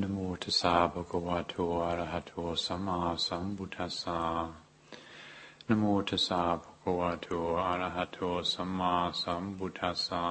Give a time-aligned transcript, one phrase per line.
[0.00, 2.32] นะโมตัสสะภะคะวะโตอะระหะโต
[2.64, 4.20] สัมมาสัมพุทธัสสะ
[5.68, 7.28] นะโมตัสสะภะคะวะโต
[7.66, 8.18] อะระหะโต
[8.52, 10.24] สัมมาสัมพุทธัสสะ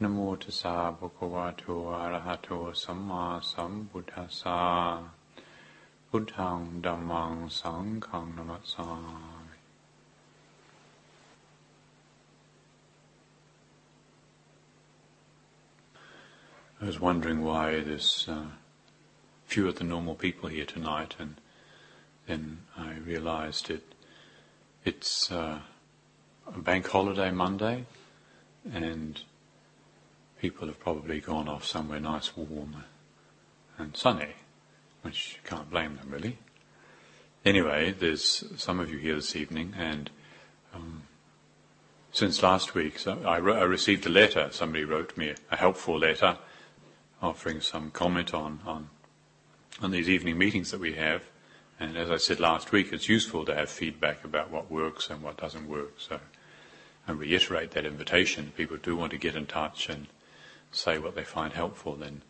[0.00, 1.62] นะโมตัสสะภะคะวะโต
[1.96, 2.48] อะระหะโต
[2.82, 4.60] สัมมาสัมพุทธัสสะ
[6.06, 9.31] พุทธังดัมมังสังฆังนะมัสสา
[16.82, 18.46] I was wondering why there's uh,
[19.46, 21.36] fewer than normal people here tonight, and
[22.26, 23.94] then I realised it.
[24.84, 25.60] It's uh,
[26.52, 27.84] a bank holiday Monday,
[28.72, 29.20] and
[30.40, 32.82] people have probably gone off somewhere nice, warm,
[33.78, 34.34] and sunny,
[35.02, 36.38] which you can't blame them really.
[37.44, 40.10] Anyway, there's some of you here this evening, and
[40.74, 41.04] um,
[42.10, 44.48] since last week, so I, re- I received a letter.
[44.50, 46.38] Somebody wrote me a helpful letter
[47.22, 48.88] offering some comment on, on,
[49.80, 51.22] on these evening meetings that we have.
[51.78, 55.22] And as I said last week, it's useful to have feedback about what works and
[55.22, 55.94] what doesn't work.
[55.98, 56.20] So
[57.06, 58.48] I reiterate that invitation.
[58.48, 60.06] If people do want to get in touch and
[60.72, 62.22] say what they find helpful, then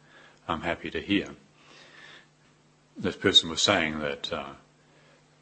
[0.46, 1.28] I'm happy to hear.
[2.96, 4.52] This person was saying that uh,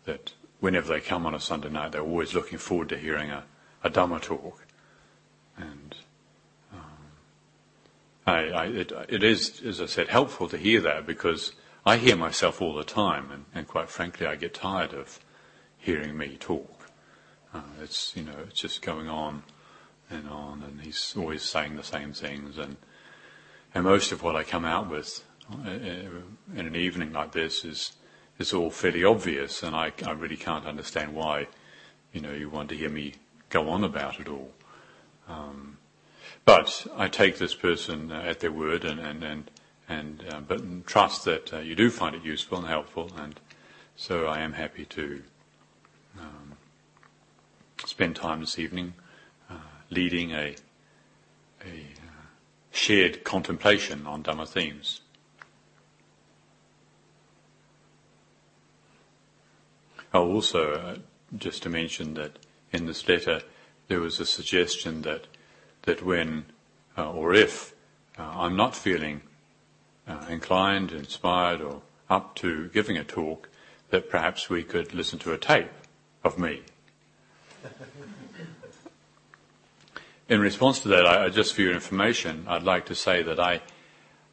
[0.05, 3.45] that whenever they come on a Sunday night, they're always looking forward to hearing a,
[3.83, 4.65] a Dhamma talk.
[5.57, 5.95] And
[8.31, 11.53] I, I, it, it is, as I said, helpful to hear that because
[11.85, 15.19] I hear myself all the time, and, and quite frankly, I get tired of
[15.79, 16.87] hearing me talk.
[17.53, 19.43] Uh, it's you know, it's just going on
[20.09, 22.77] and on, and he's always saying the same things, and
[23.75, 27.93] and most of what I come out with uh, in an evening like this is
[28.39, 31.47] is all fairly obvious, and I, I really can't understand why,
[32.13, 33.15] you know, you want to hear me
[33.51, 34.53] go on about it all.
[35.29, 35.77] Um,
[36.45, 39.51] but I take this person uh, at their word and, and, and,
[39.89, 43.39] and uh, but trust that uh, you do find it useful and helpful, and
[43.97, 45.23] so I am happy to
[46.19, 46.57] um,
[47.85, 48.95] spend time this evening
[49.51, 49.55] uh,
[49.91, 50.57] leading a,
[51.65, 52.27] a uh,
[52.71, 55.03] shared contemplation on Dhamma themes.
[60.13, 60.97] I'll also, uh,
[61.37, 62.39] just to mention that
[62.73, 63.43] in this letter,
[63.89, 65.27] there was a suggestion that
[65.83, 66.45] that when
[66.97, 67.75] uh, or if
[68.19, 69.23] uh, I'm not feeling
[70.07, 73.49] uh, inclined, inspired, or up to giving a talk,
[73.91, 75.71] that perhaps we could listen to a tape
[76.25, 76.63] of me.
[80.29, 83.63] In response to that, I, just for your information, I'd like to say that I,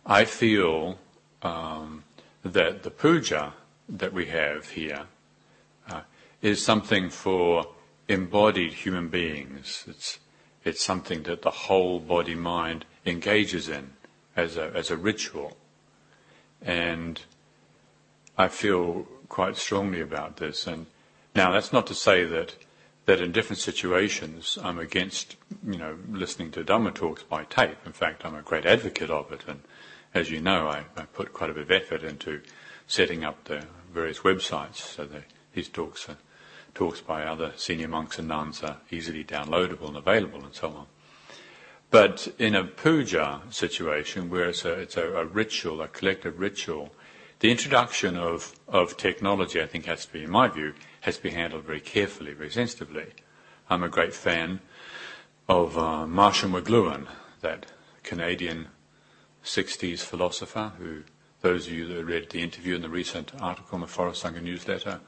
[0.06, 1.00] I feel
[1.41, 2.03] um,
[2.44, 3.53] that the puja
[3.90, 5.03] that we have here
[5.90, 6.02] uh,
[6.41, 7.68] is something for
[8.07, 9.86] embodied human beings.
[9.88, 10.19] It's
[10.67, 13.91] it's something that the whole body mind engages in
[14.35, 15.55] as a, as a ritual.
[16.61, 17.22] And
[18.38, 20.67] I feel quite strongly about this.
[20.67, 20.88] And
[21.33, 22.56] now that's not to say that,
[23.06, 27.77] that in different situations I'm against, you know, listening to Dhamma talks by tape.
[27.85, 29.45] In fact, I'm a great advocate of it.
[29.47, 29.61] And
[30.13, 32.41] as you know, I, I put quite a bit of effort into
[32.88, 33.63] setting up the
[33.94, 35.23] various websites so that
[35.53, 36.17] these talks are
[36.77, 40.85] talks by other senior monks and nuns are easily downloadable and available and so on.
[41.89, 46.91] But in a puja situation where it's a, it's a, a ritual, a collective ritual,
[47.39, 51.23] the introduction of, of technology, I think, has to be, in my view, has to
[51.23, 53.07] be handled very carefully, very sensitively.
[53.71, 54.59] I'm a great fan
[55.49, 57.07] of uh, Marshall McLuhan,
[57.41, 57.65] that
[58.03, 58.67] Canadian
[59.44, 61.01] 60s philosopher who,
[61.41, 64.44] those of you that read the interview in the recent article in the Forest Sangha
[64.44, 64.99] newsletter,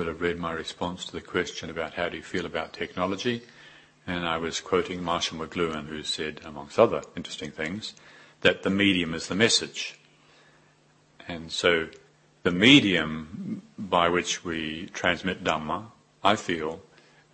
[0.00, 3.42] will have read my response to the question about how do you feel about technology.
[4.06, 7.92] And I was quoting Marshall McLuhan, who said, amongst other interesting things,
[8.40, 10.00] that the medium is the message.
[11.28, 11.88] And so
[12.44, 15.88] the medium by which we transmit Dhamma,
[16.24, 16.80] I feel,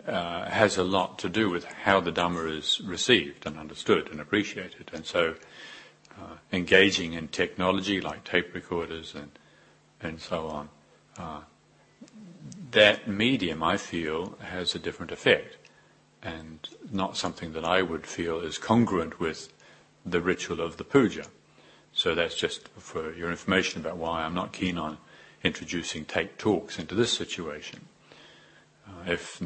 [0.05, 4.21] uh, has a lot to do with how the Dhamma is received and understood and
[4.21, 4.91] appreciated.
[4.93, 5.37] And so
[6.19, 9.31] uh, engaging in technology like tape recorders and,
[10.03, 10.69] and so on
[11.17, 11.41] uh,
[12.77, 15.57] that medium, I feel, has a different effect
[16.23, 19.51] and not something that I would feel is congruent with
[20.05, 21.25] the ritual of the puja.
[21.95, 24.99] So that's just for your information about why I'm not keen on
[25.43, 27.87] introducing take talks into this situation.
[28.87, 29.41] Uh, if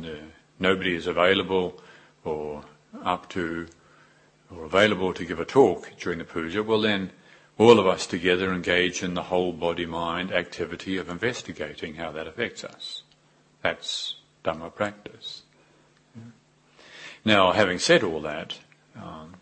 [0.59, 1.81] nobody is available
[2.25, 2.65] or
[3.05, 3.69] up to
[4.53, 7.13] or available to give a talk during the puja, well then
[7.59, 12.27] all of us together engage in the whole body mind activity of investigating how that
[12.27, 13.05] affects us.
[13.63, 15.43] That's Dhamma practice.
[17.25, 18.59] Now, having said all that,
[18.97, 19.35] um,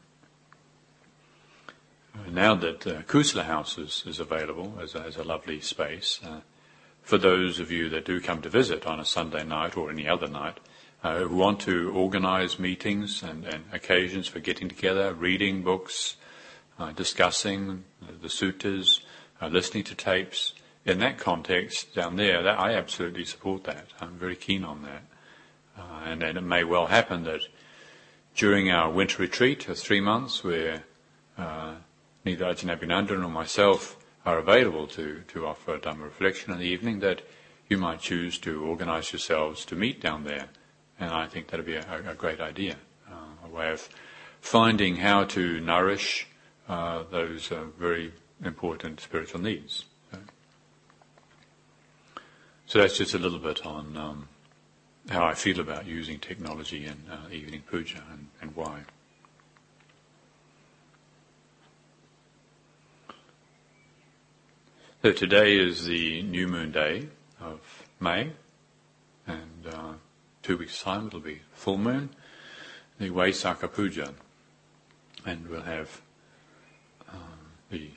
[2.28, 6.40] now that uh, Kusala House is, is available as a, as a lovely space, uh,
[7.02, 10.08] for those of you that do come to visit on a Sunday night or any
[10.08, 10.58] other night,
[11.04, 16.16] uh, who want to organize meetings and, and, occasions for getting together, reading books,
[16.78, 17.84] uh, discussing
[18.20, 19.00] the suttas,
[19.40, 20.52] uh, listening to tapes,
[20.88, 23.88] in that context down there, that, I absolutely support that.
[24.00, 25.02] I'm very keen on that.
[25.78, 27.42] Uh, and, and, it may well happen that
[28.34, 30.84] during our winter retreat of three months, where
[31.36, 31.74] uh,
[32.24, 36.64] neither Ajahn Abhinando nor myself are available to, to offer a Dhamma reflection in the
[36.64, 37.22] evening, that
[37.68, 40.46] you might choose to organize yourselves to meet down there.
[40.98, 42.76] And I think that would be a, a great idea,
[43.08, 43.88] uh, a way of
[44.40, 46.26] finding how to nourish
[46.68, 48.12] uh, those uh, very
[48.42, 49.84] important spiritual needs.
[52.68, 54.28] So, that's just a little bit on um,
[55.08, 58.80] how I feel about using technology in uh, evening puja and, and why.
[65.00, 67.08] So today is the new moon day
[67.40, 68.32] of May,
[69.26, 69.92] and uh,
[70.42, 72.10] two weeks' time it'll be full moon,
[72.98, 74.12] the Vaisakha Puja,
[75.24, 76.02] and we'll have
[77.10, 77.38] um,
[77.70, 77.92] the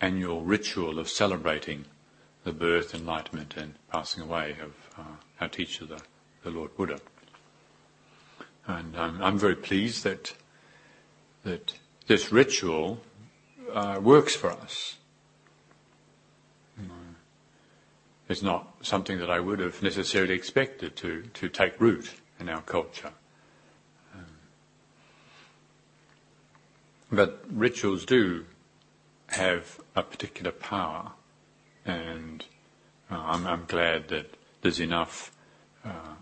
[0.00, 1.84] annual ritual of celebrating
[2.46, 5.02] the birth, enlightenment, and passing away of uh,
[5.42, 6.00] our teacher, the,
[6.42, 6.98] the Lord Buddha.
[8.66, 10.34] And um, I'm very pleased that
[11.44, 11.74] that
[12.06, 13.00] this ritual
[13.72, 14.96] uh, works for us
[18.28, 22.60] It's not something that I would have necessarily expected to, to take root in our
[22.62, 23.12] culture.
[24.14, 24.24] Um,
[27.12, 28.44] but rituals do
[29.28, 31.12] have a particular power,
[31.86, 32.44] and
[33.10, 35.32] uh, I'm, I'm, glad that there's enough
[35.84, 36.14] uh,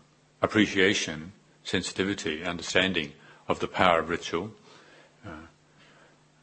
[0.42, 1.32] appreciation,
[1.64, 3.12] sensitivity, understanding
[3.48, 4.52] of the power of ritual
[5.26, 5.46] uh,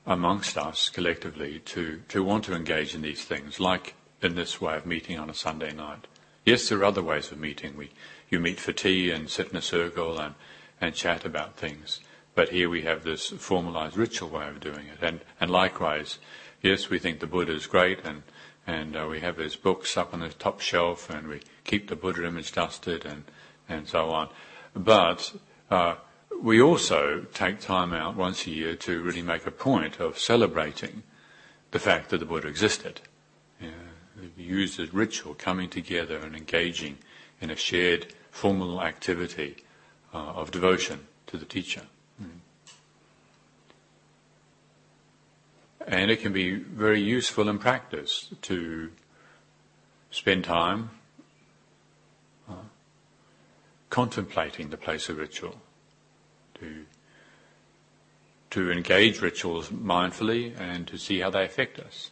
[0.06, 4.76] amongst us collectively to, to want to engage in these things, like in this way
[4.76, 6.08] of meeting on a Sunday night.
[6.44, 7.78] Yes, there are other ways of meeting.
[7.78, 7.92] We,
[8.30, 10.34] you meet for tea and sit in a circle and,
[10.80, 12.00] and chat about things.
[12.34, 15.04] But here we have this formalized ritual way of doing it.
[15.04, 16.18] And, and likewise,
[16.64, 18.24] yes, we think the Buddha is great and,
[18.68, 21.96] and uh, we have his books up on the top shelf and we keep the
[21.96, 23.24] Buddha image dusted and,
[23.68, 24.30] and so on.
[24.76, 25.34] But
[25.70, 25.96] uh,
[26.42, 31.04] we also take time out once a year to really make a point of celebrating
[31.72, 33.02] the fact that the Buddha existed
[34.38, 36.98] used as ritual, coming together and engaging
[37.40, 39.58] in a shared formal activity
[40.14, 41.84] uh, of devotion to the teacher.
[45.88, 48.92] And it can be very useful in practice to
[50.10, 50.92] spend time
[52.50, 52.54] uh,
[53.90, 55.56] contemplating the place of ritual,
[56.60, 56.86] to
[58.52, 62.12] to engage rituals mindfully and to see how they affect us.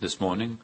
[0.00, 0.60] This morning,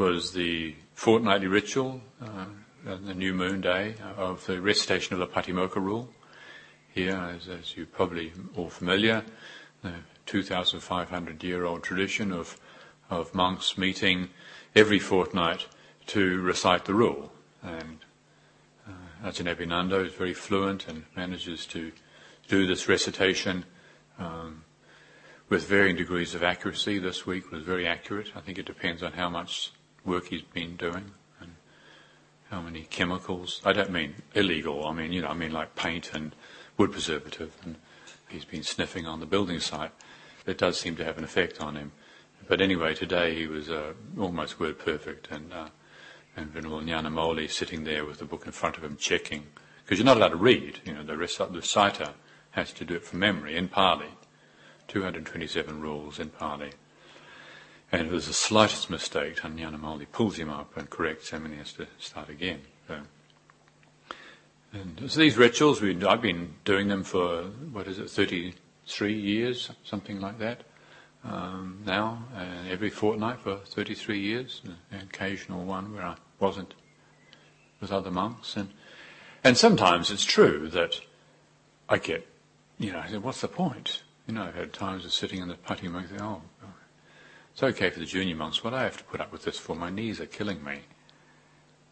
[0.00, 2.46] was the fortnightly ritual, uh,
[2.84, 6.08] the new moon day of the recitation of the Patimokkha rule.
[6.94, 9.22] Here, as, as you're probably all familiar,
[10.30, 12.56] 2,500 year old tradition of,
[13.10, 14.28] of monks meeting
[14.76, 15.66] every fortnight
[16.06, 17.32] to recite the rule.
[17.64, 17.98] And
[18.88, 21.90] uh, Ajahn Abhinando is very fluent and manages to
[22.46, 23.64] do this recitation
[24.20, 24.62] um,
[25.48, 27.00] with varying degrees of accuracy.
[27.00, 28.30] This week was very accurate.
[28.36, 29.72] I think it depends on how much
[30.04, 31.50] work he's been doing and
[32.50, 33.60] how many chemicals.
[33.64, 34.86] I don't mean illegal.
[34.86, 36.36] I mean, you know, I mean like paint and
[36.76, 37.74] wood preservative, and
[38.28, 39.90] he's been sniffing on the building site.
[40.50, 41.92] It does seem to have an effect on him.
[42.48, 45.68] But anyway, today he was uh, almost word perfect, and uh,
[46.36, 49.46] and Venerable Nyanamoli sitting there with the book in front of him, checking
[49.90, 50.78] because you're not allowed to read.
[50.84, 52.10] You know, the, reciter
[52.52, 54.06] has to do it from memory in Pali.
[54.86, 56.70] 227 rules in Pali.
[57.90, 61.54] And if there's the slightest mistake, Tan Nyanamoli pulls him up and corrects him and
[61.54, 62.60] he has to start again.
[62.86, 63.00] So,
[64.72, 67.42] and so these rituals, we, I've been doing them for,
[67.72, 68.10] what is it,
[68.90, 70.64] 33 years, something like that,
[71.22, 72.24] um, now,
[72.68, 76.74] every fortnight for 33 years, an occasional one where I wasn't
[77.80, 78.56] with other monks.
[78.56, 78.70] And,
[79.44, 81.00] and sometimes it's true that
[81.88, 82.26] I get,
[82.78, 84.02] you know, I said, what's the point?
[84.26, 86.42] You know, I've had times of sitting in the putty Patimokkha, oh,
[87.52, 89.76] it's okay for the junior monks, but I have to put up with this for
[89.76, 90.80] my knees are killing me.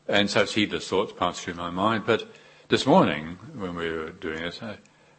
[0.09, 2.05] And such heedless thoughts pass through my mind.
[2.07, 2.33] But
[2.69, 4.79] this morning, when we were doing this, I,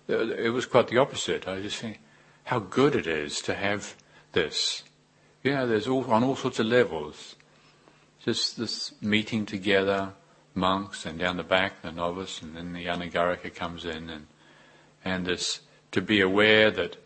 [0.10, 1.48] Uh, it was quite the opposite.
[1.48, 2.00] I just think
[2.46, 3.96] how good it is to have
[4.32, 4.84] this.
[5.44, 7.36] You know, there's all, on all sorts of levels.
[8.24, 10.14] Just this meeting together,
[10.54, 14.28] monks, and down the back, the novice, and then the anagarika comes in, and,
[15.06, 15.62] and this,
[15.92, 16.98] to be aware that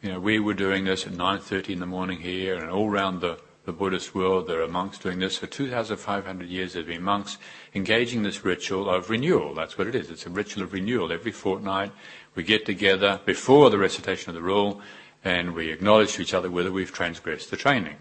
[0.00, 3.20] You know, we were doing this at 9.30 in the morning here and all around
[3.20, 5.36] the, the Buddhist world there are monks doing this.
[5.36, 7.36] For 2,500 years there have been monks
[7.74, 9.52] engaging this ritual of renewal.
[9.52, 10.10] That's what it is.
[10.10, 11.12] It's a ritual of renewal.
[11.12, 11.92] Every fortnight
[12.34, 14.80] we get together before the recitation of the rule
[15.22, 17.96] and we acknowledge to each other whether we've transgressed the training.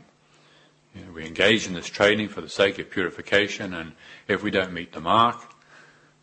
[0.95, 3.91] You know, we engage in this training for the sake of purification and
[4.29, 5.53] if we don't meet the mark,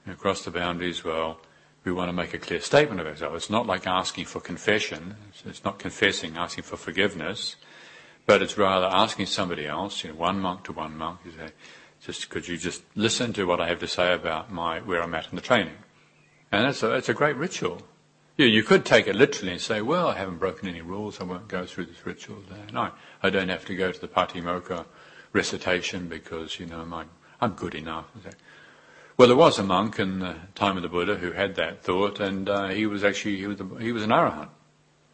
[0.06, 1.38] across the boundaries, well,
[1.84, 3.36] we want to make a clear statement of ourselves.
[3.36, 5.16] It's not like asking for confession.
[5.44, 7.56] It's not confessing, asking for forgiveness,
[8.26, 11.52] but it's rather asking somebody else, you know, one monk to one monk, you say,
[12.00, 15.14] just could you just listen to what I have to say about my where I'm
[15.14, 15.76] at in the training?
[16.52, 17.82] And that's a, it's a great ritual.
[18.36, 21.24] Yeah, you could take it literally and say, well, I haven't broken any rules, I
[21.24, 22.38] won't go through this ritual.
[22.72, 22.90] No,
[23.22, 24.86] I don't have to go to the Patimokkha
[25.32, 28.06] recitation because, you know, I'm, I'm good enough.
[29.16, 32.18] Well, there was a monk in the time of the Buddha who had that thought,
[32.18, 34.48] and uh, he was actually he was, he was an arahant,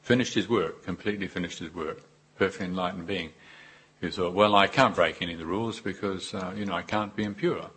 [0.00, 2.00] finished his work, completely finished his work,
[2.40, 3.32] perfectly enlightened being.
[4.00, 6.80] who thought, well, I can't break any of the rules because uh, you know I
[6.80, 7.70] can't be impure.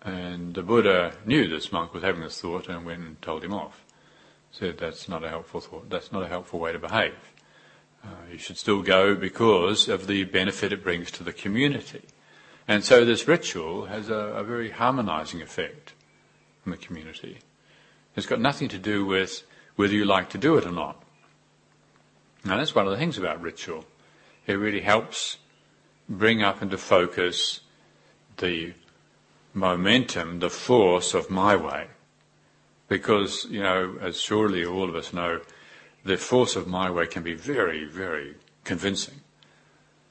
[0.00, 3.52] And the Buddha knew this monk was having this thought and went and told him
[3.52, 3.84] off.
[4.52, 5.90] Said that's not a helpful thought.
[5.90, 7.18] That's not a helpful way to behave.
[8.02, 12.04] Uh, you should still go because of the benefit it brings to the community.
[12.66, 15.92] And so this ritual has a, a very harmonizing effect
[16.64, 17.40] on the community.
[18.16, 19.42] It's got nothing to do with
[19.76, 21.02] whether you like to do it or not.
[22.44, 23.84] Now that's one of the things about ritual.
[24.46, 25.38] It really helps
[26.08, 27.60] bring up into focus
[28.38, 28.72] the
[29.52, 31.88] momentum, the force of my way.
[32.88, 35.40] Because, you know, as surely all of us know,
[36.04, 39.20] the force of my way can be very, very convincing.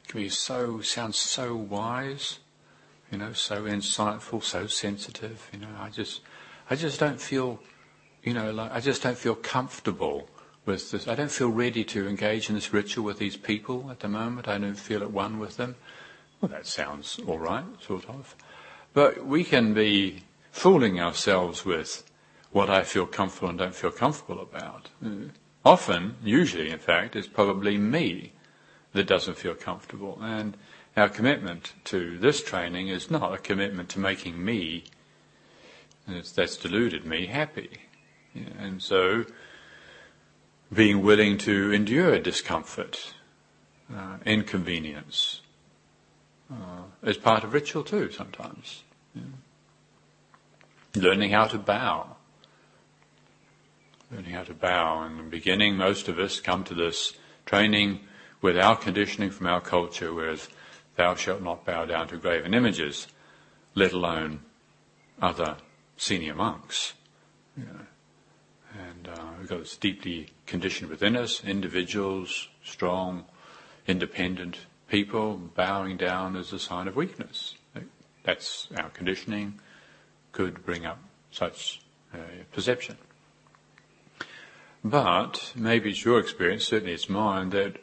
[0.03, 2.39] It can be so, sounds so wise,
[3.11, 5.49] you know, so insightful, so sensitive.
[5.51, 6.21] You know, I just,
[6.69, 7.59] I just don't feel,
[8.21, 10.29] you know, like I just don't feel comfortable
[10.67, 11.07] with this.
[11.07, 14.47] I don't feel ready to engage in this ritual with these people at the moment.
[14.47, 15.75] I don't feel at one with them.
[16.39, 18.35] Well, that sounds all right, sort of.
[18.93, 22.03] But we can be fooling ourselves with
[22.51, 24.89] what I feel comfortable and don't feel comfortable about.
[25.65, 28.33] Often, usually, in fact, it's probably me
[28.93, 30.19] that doesn't feel comfortable.
[30.21, 30.57] And
[30.95, 34.83] our commitment to this training is not a commitment to making me,
[36.07, 37.69] that's deluded me, happy.
[38.59, 39.25] And so,
[40.73, 43.13] being willing to endure discomfort,
[43.95, 45.41] uh, inconvenience,
[46.51, 48.83] uh, is part of ritual too sometimes.
[49.15, 49.21] Yeah.
[50.95, 52.15] Learning how to bow.
[54.11, 55.03] Learning how to bow.
[55.05, 57.13] In the beginning, most of us come to this
[57.45, 57.99] training
[58.41, 60.47] with our conditioning from our culture, whereas
[60.95, 63.07] thou shalt not bow down to graven images,
[63.75, 64.39] let alone
[65.21, 65.57] other
[65.97, 66.93] senior monks.
[67.55, 73.25] And uh, we've got this deeply conditioned within us, individuals, strong,
[73.85, 74.57] independent
[74.89, 77.55] people, bowing down as a sign of weakness.
[78.23, 79.59] That's our conditioning,
[80.31, 80.99] could bring up
[81.31, 81.81] such
[82.51, 82.97] perception.
[84.83, 87.77] But maybe it's your experience, certainly it's mine, that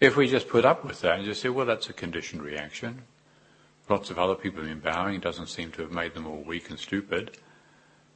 [0.00, 3.02] if we just put up with that and just say, well, that's a conditioned reaction.
[3.88, 6.70] Lots of other people have been bowing, doesn't seem to have made them all weak
[6.70, 7.36] and stupid.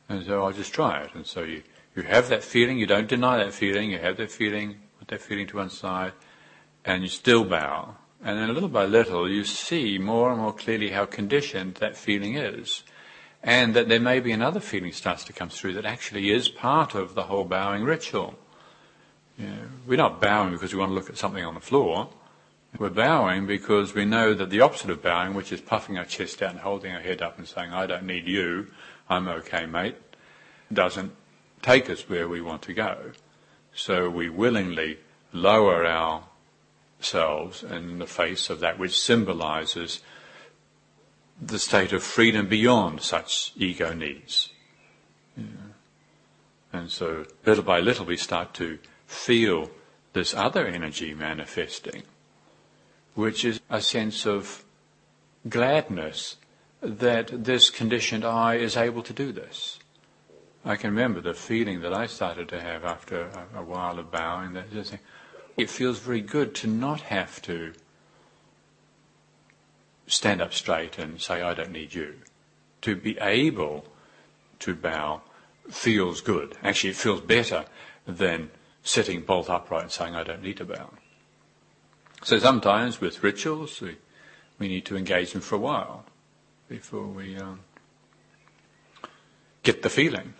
[0.08, 1.10] And so I'll just try it.
[1.14, 1.62] And so you,
[1.94, 5.20] you have that feeling, you don't deny that feeling, you have that feeling, put that
[5.20, 6.12] feeling to one side,
[6.84, 7.96] and you still bow.
[8.24, 12.36] And then little by little you see more and more clearly how conditioned that feeling
[12.36, 12.84] is.
[13.42, 16.94] And that there may be another feeling starts to come through that actually is part
[16.94, 18.36] of the whole bowing ritual.
[19.36, 22.08] You know, we're not bowing because we want to look at something on the floor.
[22.78, 26.40] We're bowing because we know that the opposite of bowing, which is puffing our chest
[26.40, 28.68] out and holding our head up and saying, I don't need you,
[29.10, 29.96] I'm okay, mate,
[30.72, 31.12] doesn't
[31.62, 33.12] take us where we want to go.
[33.74, 34.98] So we willingly
[35.32, 40.00] lower ourselves in the face of that which symbolizes
[41.40, 44.50] the state of freedom beyond such ego needs.
[45.36, 45.44] Yeah.
[46.72, 49.70] And so little by little we start to feel
[50.12, 52.02] this other energy manifesting,
[53.14, 54.64] which is a sense of
[55.48, 56.36] gladness
[56.80, 59.78] that this conditioned I is able to do this.
[60.64, 63.22] I can remember the feeling that I started to have after
[63.54, 64.52] a, a while of bowing.
[64.52, 64.66] That
[65.56, 67.72] it feels very good to not have to
[70.06, 72.14] stand up straight and say, I don't need you.
[72.82, 73.86] To be able
[74.60, 75.22] to bow
[75.70, 76.56] feels good.
[76.62, 77.64] Actually, it feels better
[78.06, 78.50] than
[78.82, 80.90] sitting bolt upright and saying, I don't need to bow.
[82.22, 83.96] So sometimes with rituals, we,
[84.58, 86.04] we need to engage them for a while
[86.68, 87.60] before we um,
[89.62, 90.34] get the feeling.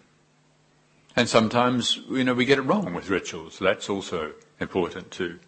[1.14, 3.58] And sometimes, you know, we get it wrong with rituals.
[3.58, 5.38] That's also important to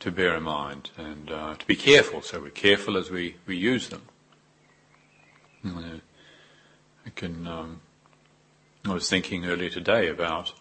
[0.00, 2.22] to bear in mind and uh, to be careful.
[2.22, 4.02] So we're careful as we, we use them.
[7.06, 7.46] I can.
[7.46, 7.80] Um,
[8.84, 10.52] I was thinking earlier today about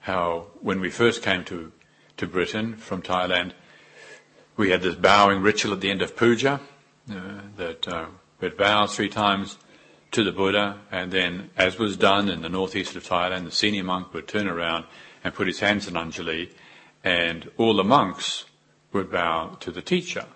[0.00, 1.72] how when we first came to
[2.16, 3.52] to Britain from Thailand,
[4.56, 6.60] we had this bowing ritual at the end of puja
[7.10, 8.06] uh, that uh,
[8.40, 9.58] we'd bow three times
[10.14, 13.82] to the Buddha, and then, as was done in the northeast of Thailand, the senior
[13.82, 14.84] monk would turn around
[15.24, 16.52] and put his hands in Anjali,
[17.02, 18.44] and all the monks
[18.92, 20.26] would bow to the teacher.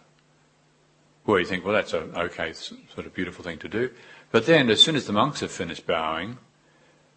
[1.24, 3.90] Well, you think, well, that's a okay sort of beautiful thing to do.
[4.32, 6.38] But then, as soon as the monks have finished bowing,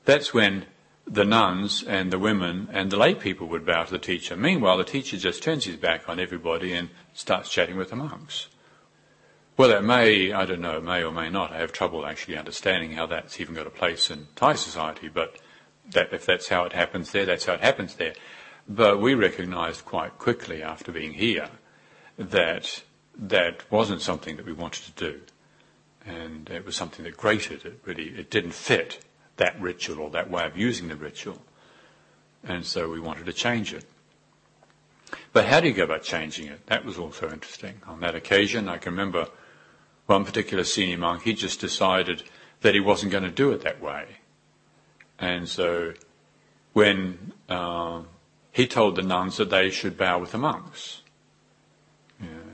[0.06, 0.66] that's when
[1.08, 4.38] the nuns and the women and the lay people would bow to the teacher.
[4.38, 8.50] Meanwhile, the teacher just turns his back on everybody and starts chatting with the monks.
[9.62, 11.52] Well, that may, I don't know, it may or may not.
[11.52, 15.38] I have trouble actually understanding how that's even got a place in Thai society, but
[15.92, 18.16] that, if that's how it happens there, that's how it happens there.
[18.68, 21.48] But we recognized quite quickly after being here
[22.18, 22.82] that
[23.16, 25.22] that wasn't something that we wanted to do.
[26.08, 27.64] And it was something that grated.
[27.64, 29.06] It really, it didn't fit
[29.38, 31.40] that ritual or that way of using the ritual.
[32.44, 33.86] And so we wanted to change it.
[35.34, 36.66] But how do you go about changing it?
[36.66, 37.80] That was also interesting.
[37.86, 39.28] On that occasion, I can remember
[40.06, 42.24] one particular senior monk, he just decided
[42.62, 44.06] that he wasn't going to do it that way.
[45.20, 45.94] And so
[46.74, 48.02] when uh,
[48.52, 51.02] he told the nuns that they should bow with the monks,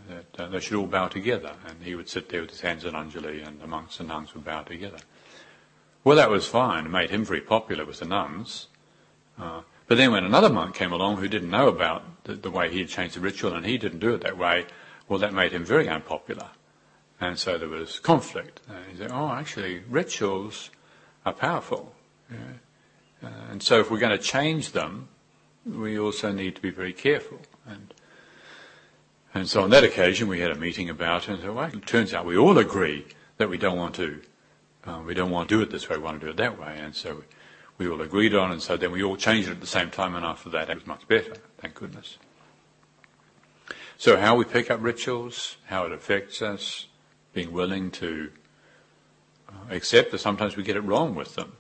[0.08, 2.86] that uh, they should all bow together, and he would sit there with his hands
[2.86, 5.00] in Anjali, and the monks and nuns would bow together.
[6.04, 6.86] Well, that was fine.
[6.86, 8.68] It made him very popular with the nuns.
[9.38, 12.72] Uh, but then when another monk came along who didn't know about the, the, way
[12.72, 14.66] he had changed the ritual and he didn't do it that way,
[15.08, 16.50] well, that made him very unpopular.
[17.20, 18.62] And so there was conflict.
[18.70, 20.70] And he said, oh, actually, rituals
[21.26, 21.96] are powerful.
[22.32, 22.38] Yeah.
[23.24, 25.10] Uh, and so if we're going to change them,
[25.66, 27.40] we also need to be very careful.
[27.66, 27.94] And,
[29.34, 31.86] and so on that occasion, we had a meeting about it, and so well, it
[31.86, 33.06] turns out we all agree
[33.38, 34.22] that we don't want to,
[34.86, 36.60] uh, we don't want to do it this way, we want to do it that
[36.60, 36.78] way.
[36.80, 37.24] And so
[37.78, 40.16] we all agreed on, and so then we all changed it at the same time,
[40.16, 42.18] and after that, it was much better, thank goodness.
[43.98, 46.88] So how we pick up rituals, how it affects us,
[47.38, 48.32] being willing to
[49.48, 51.54] uh, accept that sometimes we get it wrong with them.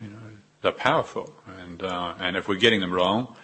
[0.00, 0.30] You know,
[0.62, 3.36] they're powerful, and uh, and if we're getting them wrong,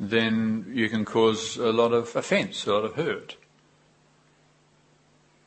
[0.00, 3.36] then you can cause a lot of offence, a lot of hurt.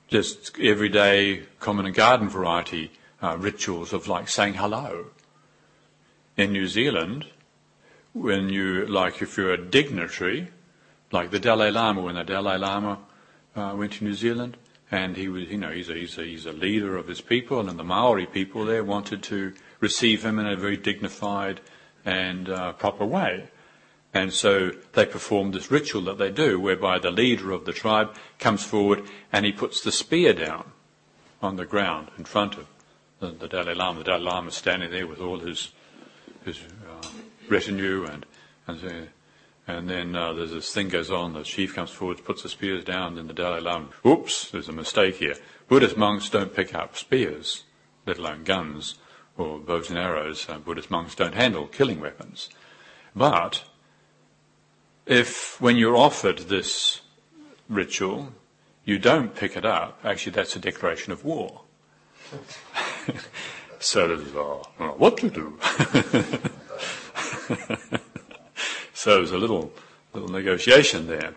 [0.07, 2.91] Just everyday common and garden variety
[3.23, 5.07] uh, rituals of like saying hello.
[6.37, 7.25] In New Zealand,
[8.13, 10.49] when you like if you're a dignitary,
[11.11, 12.99] like the Dalai Lama, when the Dalai Lama
[13.55, 14.57] uh, went to New Zealand,
[14.91, 17.67] and he was, you know, he's a, he's a, he's a leader of his people,
[17.67, 21.61] and the Maori people there wanted to receive him in a very dignified
[22.05, 23.49] and uh, proper way.
[24.13, 28.15] And so they perform this ritual that they do, whereby the leader of the tribe
[28.39, 30.71] comes forward and he puts the spear down
[31.41, 32.67] on the ground in front of
[33.19, 33.99] the, the Dalai Lama.
[33.99, 35.71] The Dalai Lama is standing there with all his
[36.45, 37.07] his uh,
[37.49, 38.25] retinue, and
[38.67, 39.07] and so
[39.67, 41.33] and then uh, there's this thing goes on.
[41.33, 44.73] The chief comes forward, puts the spears down, then the Dalai Lama, oops, there's a
[44.73, 45.35] mistake here.
[45.67, 47.63] Buddhist monks don't pick up spears,
[48.05, 48.95] let alone guns
[49.37, 50.47] or bows and arrows.
[50.47, 52.49] Uh, Buddhist monks don't handle killing weapons.
[53.15, 53.63] But
[55.05, 57.01] if, when you're offered this
[57.67, 58.33] ritual,
[58.83, 61.61] you don't pick it up, actually that's a declaration of war.
[63.79, 65.57] so uh, what to do.
[69.05, 69.71] So there was a little
[70.15, 71.35] little negotiation there,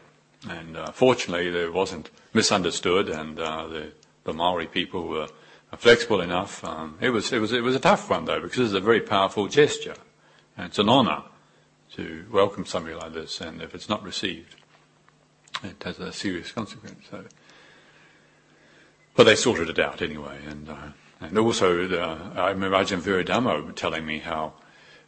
[0.49, 3.93] and uh, fortunately there wasn't misunderstood, and uh, the
[4.25, 5.29] the Maori people were
[5.77, 6.65] flexible enough.
[6.65, 9.03] Um, it was it was it was a tough one though because it's a very
[9.03, 9.97] powerful gesture,
[10.57, 11.25] and it's an honour
[11.97, 14.57] to welcome somebody like this, and if it's not received,
[15.63, 17.05] it has a serious consequence.
[17.11, 17.27] So,
[19.15, 20.89] but they sorted it out anyway, and uh,
[21.21, 24.55] and also uh, I Ajahn Viradhammo telling me how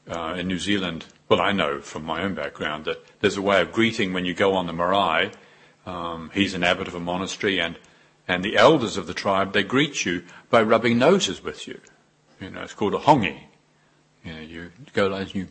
[0.07, 3.61] uh, in New Zealand, well, I know from my own background that there's a way
[3.61, 5.31] of greeting when you go on the marae.
[5.87, 7.79] Um, he's an abbot of a monastery, and
[8.27, 11.81] and the elders of the tribe they greet you by rubbing noses with you.
[12.40, 13.45] You know, it's called a hongi.
[14.25, 15.47] You know, you go and you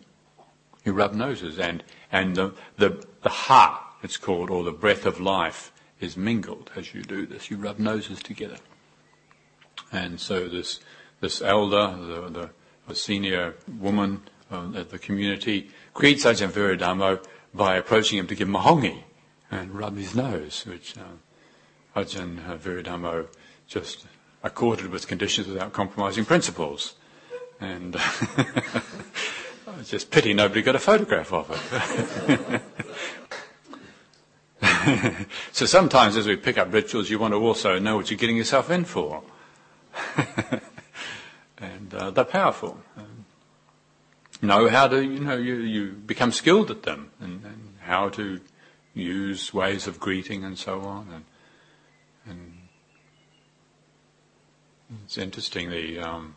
[0.83, 5.21] you rub noses, and and the the the ha it's called, or the breath of
[5.21, 7.49] life is mingled as you do this.
[7.49, 8.57] You rub noses together,
[9.93, 10.81] and so this
[11.21, 12.49] this elder, the the,
[12.85, 18.55] the senior woman uh, the community greets Ajahn Viradhammo by approaching him to give him
[18.55, 19.03] a hongi
[19.51, 23.27] and rub his nose, which uh, Ajahn Viradhammo
[23.67, 24.05] just
[24.43, 26.95] accorded with conditions without compromising principles.
[27.59, 27.95] And
[29.79, 32.61] It's just pity nobody got a photograph of
[34.61, 35.27] it.
[35.53, 38.35] so sometimes as we pick up rituals, you want to also know what you're getting
[38.35, 39.23] yourself in for.
[41.59, 42.77] and uh, they're powerful.
[44.41, 48.39] Know how to, you know, you, you become skilled at them and, and, how to
[48.93, 51.07] use ways of greeting and so on.
[51.11, 51.25] And,
[52.27, 52.57] and
[55.03, 56.35] it's interesting the, um,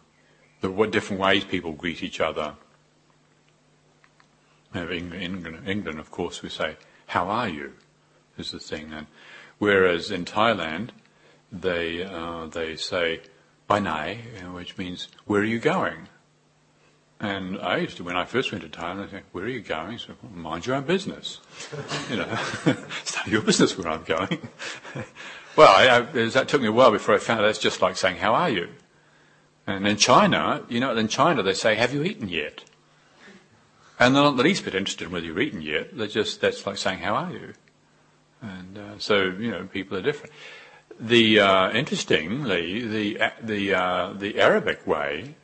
[0.62, 2.54] the what different ways people greet each other.
[4.74, 6.76] In England, England, of course, we say,
[7.08, 7.74] "How are you?"
[8.38, 9.06] is the thing, and
[9.58, 10.88] whereas in Thailand,
[11.50, 13.20] they uh, they say
[13.66, 14.14] "Bai nai,"
[14.54, 16.08] which means "Where are you going?"
[17.22, 19.60] And I used to, when I first went to Thailand, I said, "Where are you
[19.60, 21.38] going?" So, well, mind your own business.
[22.10, 22.26] you know,
[22.66, 24.48] it's none of your business where I'm going.
[25.56, 27.96] well, I, I, that took me a while before I found out that's just like
[27.96, 28.70] saying, "How are you?"
[29.68, 32.64] And in China, you know, in China they say, "Have you eaten yet?"
[34.00, 35.96] And they're not the least bit interested in whether you've eaten yet.
[35.96, 37.52] They're just that's like saying, "How are you?"
[38.40, 40.34] And uh, so you know, people are different.
[40.98, 45.36] The uh, interestingly, the the uh, the Arabic way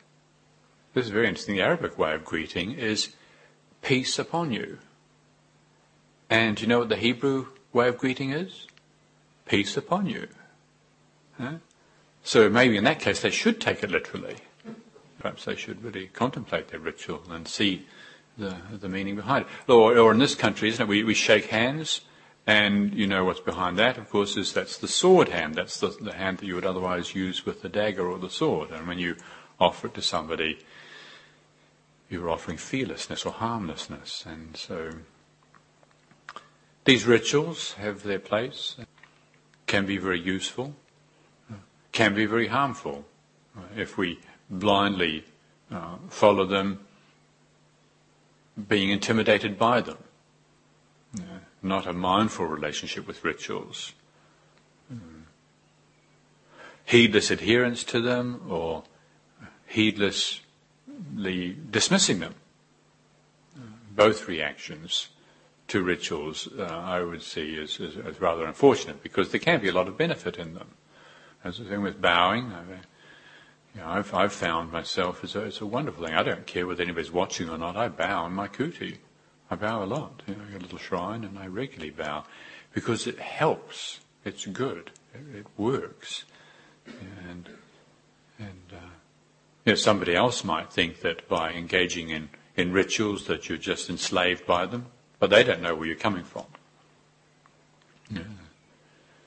[0.95, 1.57] this is very interesting.
[1.57, 3.15] The Arabic way of greeting is
[3.83, 4.79] peace upon you.
[6.31, 8.67] And do you know what the Hebrew way of greeting is?
[9.47, 10.29] Peace upon you.
[11.39, 11.55] Huh?
[12.23, 14.37] So maybe in that case they should take it literally.
[15.19, 17.87] Perhaps they should really contemplate their ritual and see
[18.37, 19.73] the, the meaning behind it.
[19.73, 20.89] Or, or in this country, isn't it?
[20.89, 22.03] We, we shake hands,
[22.47, 25.57] and you know what's behind that, of course, is that's the sword hand.
[25.57, 28.71] That's the, the hand that you would otherwise use with the dagger or the sword.
[28.71, 29.17] And when you
[29.59, 30.59] offer it to somebody,
[32.09, 34.25] you're offering fearlessness or harmlessness.
[34.27, 34.91] And so
[36.85, 38.77] these rituals have their place,
[39.67, 40.75] can be very useful,
[41.93, 43.05] can be very harmful
[43.77, 45.25] if we blindly
[45.71, 46.81] uh, follow them,
[48.69, 49.99] being intimidated by them.
[51.17, 51.23] Uh,
[51.63, 53.93] not a mindful relationship with rituals.
[54.93, 55.23] Mm.
[56.85, 58.85] Heedless adherence to them or
[59.67, 60.41] heedless
[61.71, 62.35] dismissing them.
[63.95, 65.09] Both reactions
[65.69, 69.69] to rituals, uh, I would see as, as, as, rather unfortunate because there can be
[69.69, 70.69] a lot of benefit in them.
[71.45, 72.63] As the thing with bowing, I
[73.75, 76.15] you know, I've, I've found myself as a, it's a wonderful thing.
[76.15, 77.77] I don't care whether anybody's watching or not.
[77.77, 78.97] I bow in my kuti.
[79.51, 80.23] I bow a lot.
[80.27, 82.25] You know, I got a little shrine and I regularly bow
[82.73, 84.01] because it helps.
[84.25, 84.91] It's good.
[85.15, 86.25] It, it works.
[86.87, 87.49] And,
[88.39, 88.91] and, uh,
[89.69, 93.91] you know, somebody else might think that by engaging in, in rituals that you're just
[93.91, 94.87] enslaved by them,
[95.19, 96.47] but they don't know where you're coming from.
[98.11, 98.23] Yeah.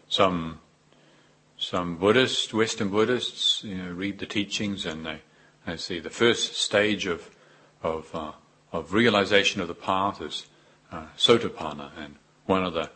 [0.10, 0.60] Some
[1.60, 5.21] some Buddhists, Western Buddhists, you know, read the teachings and they,
[5.67, 7.30] they see the first stage of
[7.84, 8.32] of uh,
[8.71, 10.47] of realization of the path is
[10.91, 12.15] uh, sotapanna, and
[12.47, 12.89] one of the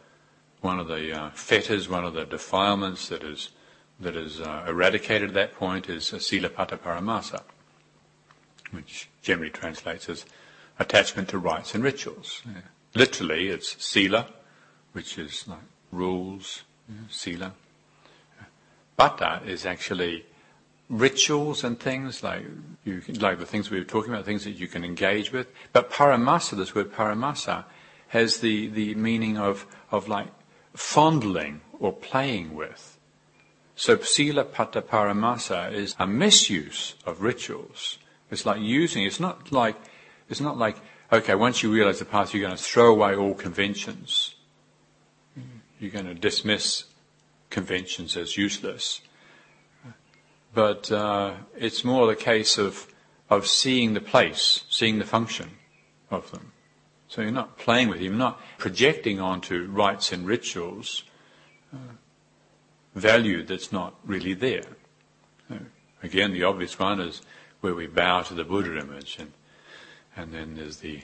[0.61, 3.49] one of the uh, fetters, one of the defilements that is
[3.99, 7.41] that is uh, eradicated at that point is silapata paramasa,
[8.71, 10.25] which generally translates as
[10.79, 12.41] attachment to rites and rituals.
[12.45, 12.61] Yeah.
[12.93, 14.27] Literally, it's sila,
[14.93, 15.59] which is like
[15.91, 17.53] rules, yeah, sila.
[18.97, 20.25] Pata is actually
[20.89, 22.45] rituals and things like
[22.83, 25.47] you, like the things we were talking about, things that you can engage with.
[25.73, 27.65] But paramasa, this word paramasa,
[28.09, 30.27] has the, the meaning of, of like
[30.73, 32.94] fondling or playing with.
[33.75, 37.97] So sila pata paramasa is a misuse of rituals.
[38.31, 39.75] It's like using, it's not like,
[40.29, 40.77] it's not like,
[41.11, 44.35] okay, once you realize the path, you're going to throw away all conventions.
[45.79, 46.85] You're going to dismiss
[47.49, 49.01] conventions as useless.
[50.53, 52.87] But uh, it's more the case of,
[53.29, 55.51] of seeing the place, seeing the function
[56.09, 56.53] of them.
[57.09, 61.03] So you're not playing with them, you're not projecting onto rites and rituals.
[61.73, 61.95] Uh,
[62.95, 64.65] value that's not really there.
[66.01, 67.21] Again, the obvious one is
[67.61, 69.31] where we bow to the Buddha image, and
[70.15, 71.01] and then there's the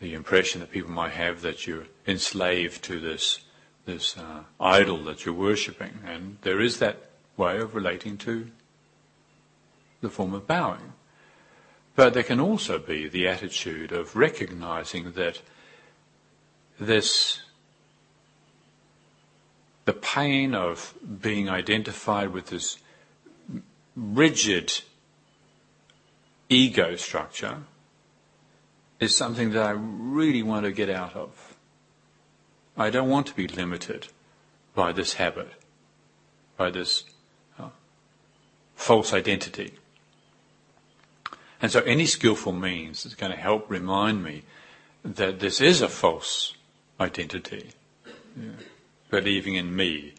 [0.00, 3.40] the impression that people might have that you're enslaved to this
[3.84, 8.50] this uh, idol that you're worshipping, and there is that way of relating to
[10.00, 10.92] the form of bowing.
[11.96, 15.40] But there can also be the attitude of recognizing that
[16.78, 17.42] this
[19.84, 22.78] the pain of being identified with this
[23.96, 24.72] rigid
[26.48, 27.58] ego structure
[29.00, 31.56] is something that I really want to get out of.
[32.76, 34.08] I don't want to be limited
[34.74, 35.52] by this habit,
[36.56, 37.04] by this
[37.58, 37.68] uh,
[38.74, 39.74] false identity.
[41.62, 44.42] And so any skillful means is going to help remind me
[45.04, 46.54] that this is a false
[46.98, 47.70] identity.
[48.36, 48.50] Yeah.
[49.10, 50.14] Believing in me,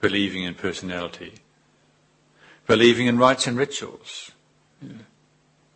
[0.00, 1.34] believing in personality,
[2.66, 4.32] believing in rites and rituals,
[4.82, 4.92] yeah.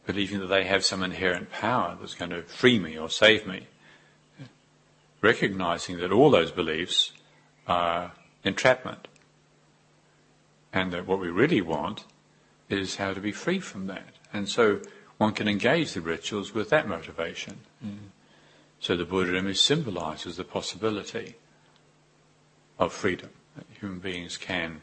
[0.05, 3.69] believing that they have some inherent power that's going to free me or save me,
[4.38, 4.47] yeah.
[5.23, 7.12] recognizing that all those beliefs
[7.67, 8.12] are
[8.45, 9.09] entrapment,
[10.73, 12.05] and that what we really want
[12.69, 14.14] is how to be free from that.
[14.31, 14.81] And so
[15.17, 17.61] one can engage the rituals with that motivation.
[17.85, 18.11] Mm.
[18.79, 21.37] So the Buddha image symbolizes the possibility
[22.79, 24.81] of freedom, that human beings can,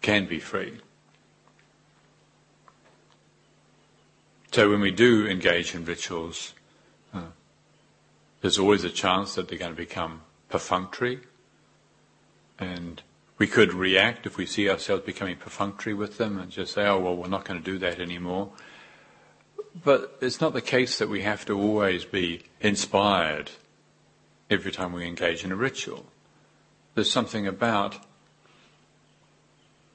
[0.00, 0.78] can be free.
[4.52, 6.54] So when we do engage in rituals,
[7.12, 7.22] uh,
[8.40, 11.20] there's always a chance that they're going to become perfunctory,
[12.58, 13.02] and
[13.36, 17.00] we could react if we see ourselves becoming perfunctory with them and just say, oh,
[17.00, 18.52] well, we're not going to do that anymore.
[19.82, 23.50] But it's not the case that we have to always be inspired
[24.48, 26.06] every time we engage in a ritual.
[26.94, 27.98] There's something about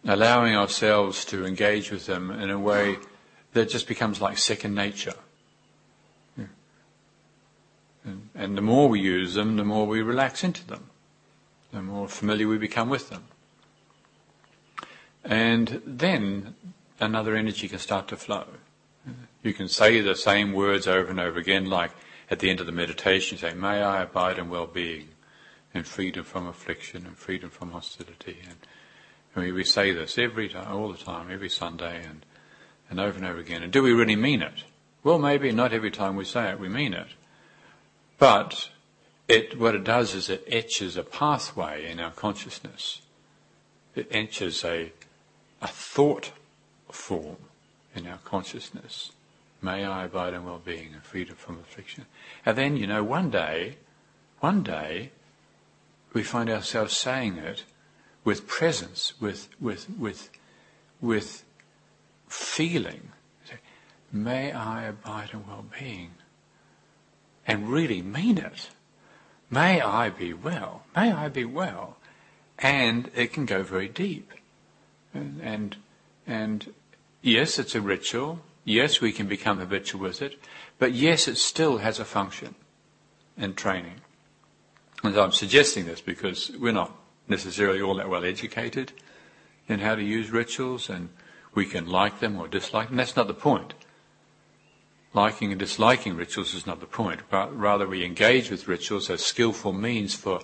[0.05, 2.97] allowing ourselves to engage with them in a way
[3.53, 5.15] that just becomes like second nature.
[8.05, 10.89] And, and the more we use them, the more we relax into them,
[11.71, 13.25] the more familiar we become with them.
[15.23, 16.55] And then
[16.99, 18.45] another energy can start to flow.
[19.43, 21.91] You can say the same words over and over again, like
[22.31, 25.09] at the end of the meditation, you say, May I abide in well being
[25.73, 28.38] and freedom from affliction and freedom from hostility.
[28.43, 28.58] And,
[29.36, 32.25] and we say this every time, all the time, every Sunday, and,
[32.89, 33.63] and over and over again.
[33.63, 34.63] And do we really mean it?
[35.03, 37.08] Well, maybe not every time we say it, we mean it.
[38.17, 38.69] But
[39.27, 43.01] it, what it does is it etches a pathway in our consciousness.
[43.95, 44.91] It etches a,
[45.62, 46.32] a thought
[46.91, 47.38] form
[47.95, 49.12] in our consciousness.
[49.62, 52.05] May I abide in well-being and freedom from affliction.
[52.45, 53.77] And then, you know, one day,
[54.39, 55.12] one day,
[56.13, 57.63] we find ourselves saying it
[58.23, 60.29] with presence, with, with, with,
[61.01, 61.43] with
[62.27, 63.09] feeling.
[64.11, 66.11] May I abide in well-being.
[67.45, 68.69] And really mean it.
[69.49, 70.83] May I be well.
[70.95, 71.97] May I be well.
[72.59, 74.31] And it can go very deep.
[75.13, 75.75] And, and,
[76.27, 76.73] and
[77.21, 78.41] yes, it's a ritual.
[78.63, 80.39] Yes, we can become habitual with it.
[80.77, 82.55] But yes, it still has a function
[83.37, 84.01] in training.
[85.03, 86.91] And I'm suggesting this because we're not
[87.27, 88.91] necessarily all that well educated
[89.67, 91.09] in how to use rituals and
[91.53, 92.97] we can like them or dislike them.
[92.97, 93.73] That's not the point.
[95.13, 99.25] Liking and disliking rituals is not the point, but rather we engage with rituals as
[99.25, 100.41] skillful means for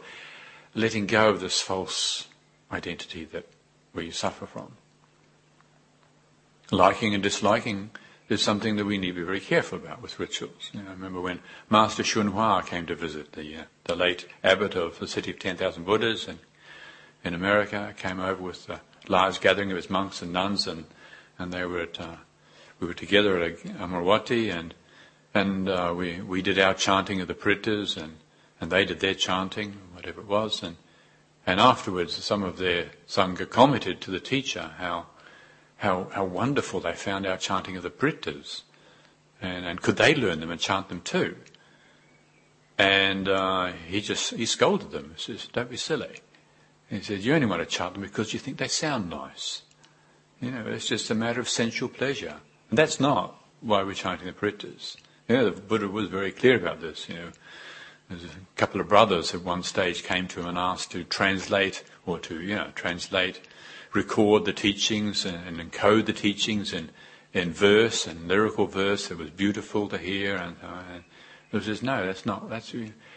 [0.73, 2.27] letting go of this false
[2.71, 3.45] identity that
[3.93, 4.71] we suffer from.
[6.71, 7.91] Liking and disliking
[8.27, 10.71] is something that we need to be very careful about with rituals.
[10.73, 14.27] You know, I remember when Master Hsuan Hua came to visit, the, uh, the late
[14.43, 16.39] abbot of the city of 10,000 Buddhas in,
[17.23, 20.85] in America, came over with a large gathering of his monks and nuns, and,
[21.37, 22.15] and they were at, uh,
[22.79, 24.73] we were together at Amaravati, and,
[25.33, 28.17] and uh, we, we did our chanting of the Parittas, and,
[28.59, 30.77] and they did their chanting, whatever it was, and,
[31.45, 35.05] and afterwards some of their Sangha commented to the teacher how
[35.77, 38.63] how, how wonderful they found our chanting of the Parittas.
[39.41, 41.37] And, and could they learn them and chant them too?
[42.77, 45.13] And uh, he just he scolded them.
[45.15, 46.19] He says, "Don't be silly."
[46.89, 49.61] He said, "You only want to chant them because you think they sound nice.
[50.41, 52.35] You know, it's just a matter of sensual pleasure,
[52.69, 54.97] and that's not why we're chanting the Parittas."
[55.29, 57.07] You know, the Buddha was very clear about this.
[57.07, 57.31] You know,
[58.09, 61.83] there's a couple of brothers at one stage came to him and asked to translate
[62.05, 63.39] or to you know translate
[63.95, 66.89] record the teachings and, and encode the teachings in,
[67.33, 70.35] in verse and lyrical verse that was beautiful to hear.
[70.35, 71.03] And, uh, and
[71.53, 72.73] it says, no, that's not, that's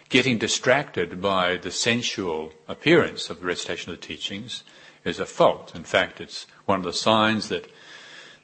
[0.09, 4.63] getting distracted by the sensual appearance of the recitation of the teachings
[5.05, 5.75] is a fault.
[5.75, 7.71] In fact, it's one of the signs that,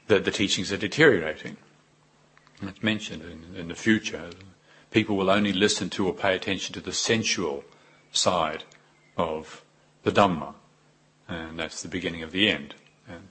[0.07, 1.57] that the teachings are deteriorating.
[2.61, 4.29] It's mentioned in, in the future.
[4.91, 7.63] People will only listen to or pay attention to the sensual
[8.11, 8.63] side
[9.17, 9.63] of
[10.03, 10.53] the Dhamma
[11.27, 12.75] and that's the beginning of the end.
[13.07, 13.29] And,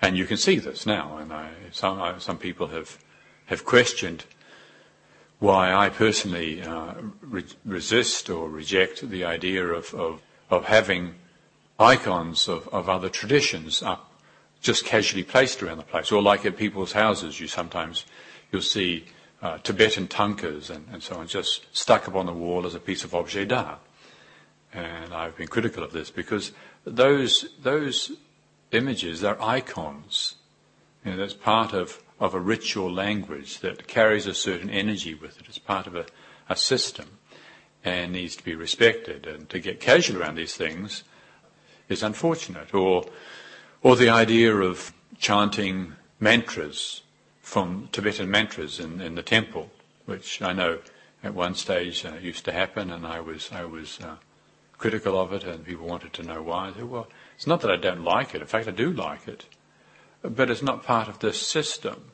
[0.00, 2.98] and you can see this now, and I, some, I, some people have,
[3.46, 4.24] have questioned
[5.38, 11.14] why I personally uh, re- resist or reject the idea of, of, of having
[11.78, 14.12] icons of, of other traditions up
[14.60, 18.06] just casually placed around the place, or like at people's houses, you sometimes
[18.50, 19.04] you'll see
[19.42, 22.80] uh, Tibetan thangkas and, and, so on just stuck up on the wall as a
[22.80, 23.78] piece of objet d'art.
[24.72, 26.52] And I've been critical of this because
[26.84, 28.12] those, those
[28.72, 30.34] images, they're icons.
[31.04, 35.38] You know, that's part of, of a ritual language that carries a certain energy with
[35.38, 35.46] it.
[35.48, 36.06] It's part of a,
[36.48, 37.06] a system
[37.84, 39.26] and needs to be respected.
[39.26, 41.04] And to get casual around these things
[41.88, 42.74] is unfortunate.
[42.74, 43.04] Or,
[43.82, 47.02] or the idea of chanting mantras
[47.40, 49.70] from Tibetan mantras in, in the temple,
[50.04, 50.80] which I know
[51.22, 54.16] at one stage uh, used to happen, and I was I was uh,
[54.78, 56.68] critical of it, and people wanted to know why.
[56.68, 58.40] I said, well, it's not that I don't like it.
[58.40, 59.46] In fact, I do like it,
[60.22, 62.12] but it's not part of this system.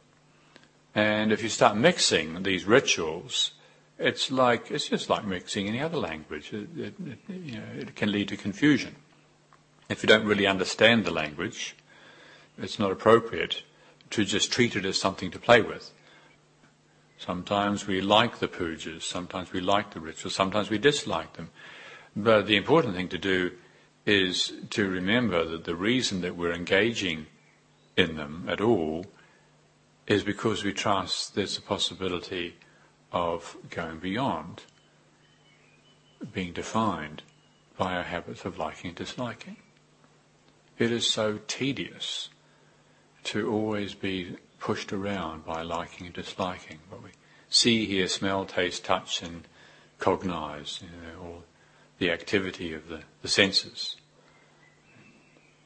[0.94, 3.52] And if you start mixing these rituals,
[3.98, 6.52] it's like it's just like mixing any other language.
[6.52, 8.96] It, it, it, you know, it can lead to confusion.
[9.88, 11.76] If you don't really understand the language,
[12.58, 13.62] it's not appropriate
[14.10, 15.90] to just treat it as something to play with.
[17.18, 21.50] Sometimes we like the pujas, sometimes we like the rituals, sometimes we dislike them.
[22.14, 23.52] But the important thing to do
[24.04, 27.26] is to remember that the reason that we're engaging
[27.96, 29.06] in them at all
[30.06, 32.56] is because we trust there's a possibility
[33.12, 34.62] of going beyond
[36.32, 37.22] being defined
[37.76, 39.56] by our habits of liking and disliking.
[40.78, 42.28] It is so tedious
[43.24, 46.78] to always be pushed around by liking and disliking.
[46.88, 47.10] What we
[47.48, 49.46] see, hear, smell, taste, touch, and
[49.98, 51.44] cognize, you know, all
[52.02, 53.94] the activity of the, the senses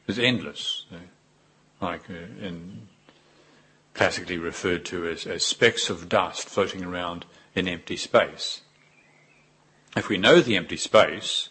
[0.07, 0.85] is endless.
[1.81, 2.88] Like uh, in
[3.94, 8.61] classically referred to as, as specks of dust floating around in empty space.
[9.96, 11.49] If we know the empty space,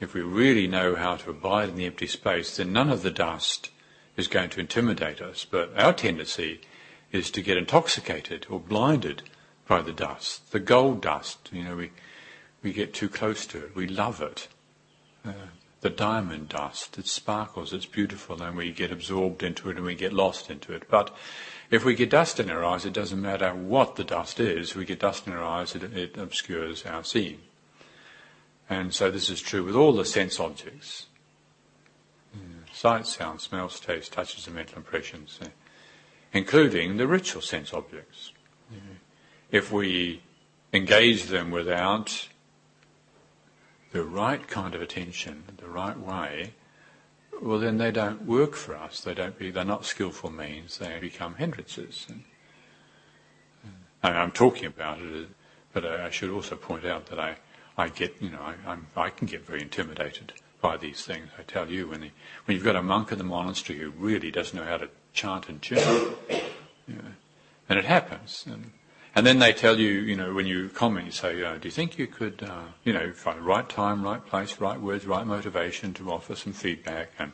[0.00, 3.12] if we really know how to abide in the empty space, then none of the
[3.12, 3.70] dust
[4.16, 5.46] is going to intimidate us.
[5.48, 6.60] But our tendency
[7.12, 9.22] is to get intoxicated or blinded
[9.68, 11.50] by the dust, the gold dust.
[11.52, 11.92] You know, we
[12.62, 13.74] we get too close to it.
[13.74, 14.48] We love it.
[15.24, 15.32] Uh,
[15.80, 19.94] the diamond dust, it sparkles, it's beautiful, and we get absorbed into it and we
[19.94, 20.84] get lost into it.
[20.90, 21.14] But
[21.70, 24.74] if we get dust in our eyes, it doesn't matter what the dust is.
[24.74, 27.40] We get dust in our eyes, it, it obscures our seeing.
[28.68, 31.06] And so this is true with all the sense objects.
[32.72, 35.40] Sight, sound, smells, taste, touches, and mental impressions,
[36.32, 38.32] including the ritual sense objects.
[39.50, 40.22] If we
[40.72, 42.28] engage them without
[43.92, 46.52] the right kind of attention, the right way,
[47.42, 49.00] well, then they don't work for us.
[49.00, 50.78] They don't be, they're not skillful means.
[50.78, 52.06] They become hindrances.
[52.08, 52.22] And,
[54.02, 55.28] uh, I'm talking about it,
[55.72, 57.36] but I should also point out that I,
[57.76, 61.28] I get, you know, I, I can get very intimidated by these things.
[61.38, 62.10] I tell you, when, the,
[62.44, 65.48] when you've got a monk in the monastery who really doesn't know how to chant
[65.48, 65.82] and chant,
[66.86, 67.12] you know,
[67.68, 68.44] and it happens.
[68.46, 68.72] And,
[69.14, 71.72] and then they tell you, you know, when you comment, you say, uh, do you
[71.72, 75.26] think you could, uh, you know, find the right time, right place, right words, right
[75.26, 77.10] motivation to offer some feedback?
[77.18, 77.32] And,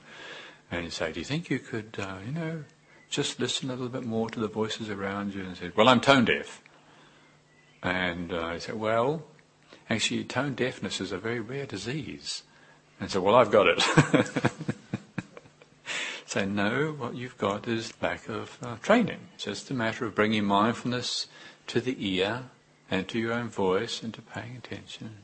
[0.70, 2.64] and you say, do you think you could, uh, you know,
[3.10, 5.42] just listen a little bit more to the voices around you?
[5.42, 6.62] And say, well, I'm tone deaf.
[7.82, 9.24] And uh, I said, well,
[9.90, 12.42] actually, tone deafness is a very rare disease.
[12.98, 13.82] And so, well, I've got it.
[16.26, 19.20] Say, no, what you've got is lack of uh, training.
[19.34, 21.28] It's just a matter of bringing mindfulness
[21.68, 22.44] to the ear
[22.90, 25.16] and to your own voice and to paying attention.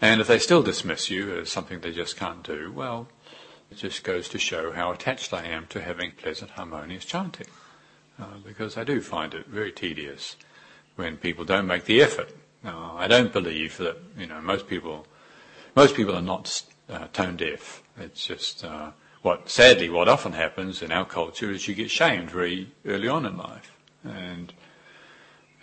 [0.00, 3.08] And if they still dismiss you as something they just can't do, well,
[3.70, 7.46] it just goes to show how attached I am to having pleasant, harmonious chanting.
[8.20, 10.36] Uh, because I do find it very tedious
[10.96, 12.30] when people don't make the effort.
[12.64, 15.06] Uh, I don't believe that, you know, most people
[15.74, 17.82] most people are not uh, tone deaf.
[17.98, 18.90] It's just uh,
[19.22, 23.26] what, sadly, what often happens in our culture is you get shamed very early on
[23.26, 23.72] in life.
[24.04, 24.52] And,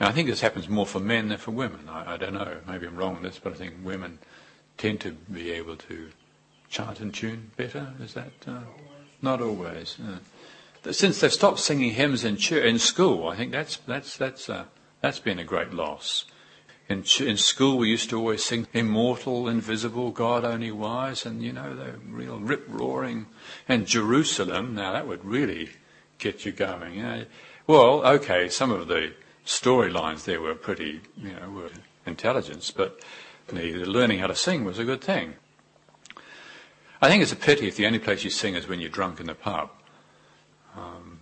[0.02, 1.88] and I think this happens more for men than for women.
[1.88, 2.58] I, I, don't know.
[2.68, 4.18] Maybe I'm wrong on this, but I think women
[4.76, 6.10] tend to be able to
[6.70, 7.94] chant and tune better.
[8.02, 8.62] Is that uh,
[9.22, 9.98] not always?
[10.00, 14.50] Uh, since they've stopped singing hymns in, ch- in school, I think that's that's that's
[14.50, 14.64] uh,
[15.02, 16.26] that's been a great loss.
[16.90, 21.54] In, in school, we used to always sing Immortal, Invisible, God Only Wise, and you
[21.54, 23.28] know, the real rip roaring.
[23.70, 25.70] And Jerusalem, now that would really
[26.18, 26.96] get you going.
[26.96, 27.26] You know.
[27.68, 29.14] Well, okay, some of the
[29.46, 31.70] storylines there were pretty, you know, were
[32.06, 33.04] intelligence, but
[33.48, 35.36] the, the learning how to sing was a good thing.
[37.02, 39.20] I think it's a pity if the only place you sing is when you're drunk
[39.20, 39.72] in the pub.
[40.78, 41.20] Um,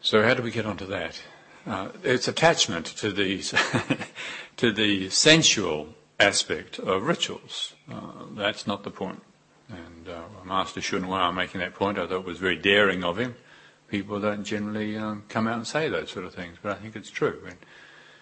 [0.00, 1.20] so how do we get onto that?
[1.68, 3.42] uh, its attachment to the
[4.56, 7.74] to the sensual aspect of rituals.
[7.90, 9.22] Uh, that's not the point.
[9.68, 13.18] And uh, Master Hsuan Hua making that point, I thought it was very daring of
[13.18, 13.36] him.
[13.88, 16.94] People don't generally um, come out and say those sort of things, but I think
[16.94, 17.42] it's true.
[17.46, 17.56] And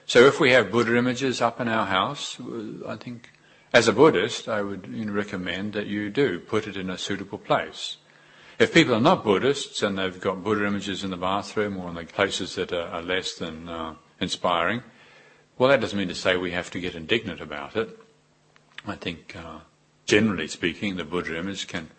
[0.06, 3.30] so if we have Buddha images up in our house, uh, I think
[3.72, 6.96] as a Buddhist, I would you know, recommend that you do put it in a
[6.96, 7.96] suitable place.
[8.58, 11.96] If people are not Buddhists and they've got Buddha images in the bathroom or in
[11.96, 14.82] the places that are, are less than uh, inspiring,
[15.58, 17.98] well, that doesn't mean to say we have to get indignant about it.
[18.86, 19.58] I think, uh,
[20.04, 21.90] generally speaking, the Buddha image can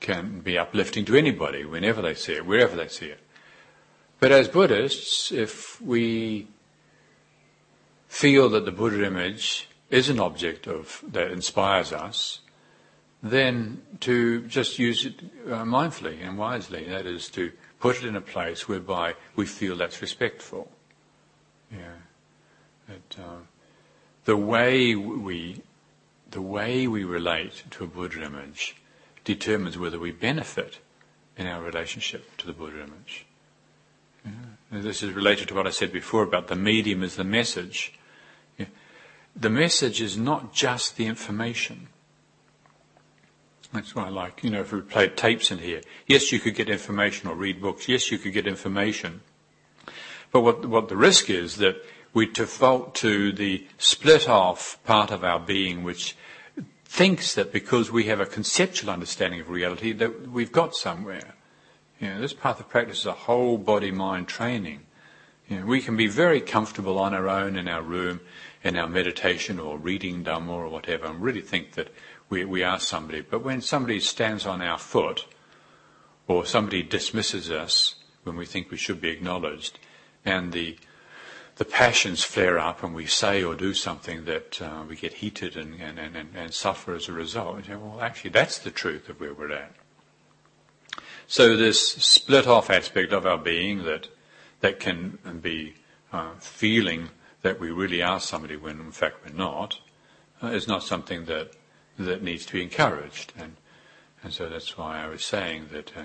[0.00, 3.20] can be uplifting to anybody whenever they see it, wherever they see it.
[4.20, 6.48] But as Buddhists, if we
[8.08, 12.40] feel that the Buddha image is an object of that inspires us,
[13.22, 16.84] then to just use it uh, mindfully and wisely.
[16.84, 20.70] That is to put it in a place whereby we feel that's respectful.
[21.70, 21.98] Yeah.
[22.88, 23.38] That, uh,
[24.24, 25.62] the way we,
[26.30, 28.76] the way we relate to a Buddha image
[29.26, 30.78] determines whether we benefit
[31.36, 33.26] in our relationship to the Buddha image.
[34.24, 34.80] Yeah.
[34.80, 37.92] This is related to what I said before about the medium as the message.
[38.56, 38.66] Yeah.
[39.34, 41.88] The message is not just the information.
[43.72, 44.42] That's what I like.
[44.42, 47.60] You know, if we played tapes in here, yes, you could get information or read
[47.60, 47.88] books.
[47.88, 49.20] Yes, you could get information.
[50.30, 55.24] But what, what the risk is that we default to the split off part of
[55.24, 56.16] our being which
[56.96, 61.34] thinks that because we have a conceptual understanding of reality that we've got somewhere.
[62.00, 64.80] You know, this path of practice is a whole body mind training.
[65.46, 68.20] You know, we can be very comfortable on our own in our room,
[68.64, 71.92] in our meditation or reading Dhamma or whatever, and really think that
[72.30, 73.20] we, we are somebody.
[73.20, 75.26] But when somebody stands on our foot,
[76.26, 79.78] or somebody dismisses us when we think we should be acknowledged,
[80.24, 80.78] and the
[81.56, 85.56] the passions flare up and we say or do something that uh, we get heated
[85.56, 87.64] and, and, and, and, suffer as a result.
[87.64, 89.72] Say, well, actually, that's the truth of where we're at.
[91.26, 94.08] So this split off aspect of our being that
[94.60, 95.74] that can be
[96.12, 97.10] uh, feeling
[97.42, 99.80] that we really are somebody when in fact we're not
[100.42, 101.52] uh, is not something that
[101.98, 103.32] that needs to be encouraged.
[103.38, 103.56] And,
[104.22, 106.02] and so that's why I was saying that uh,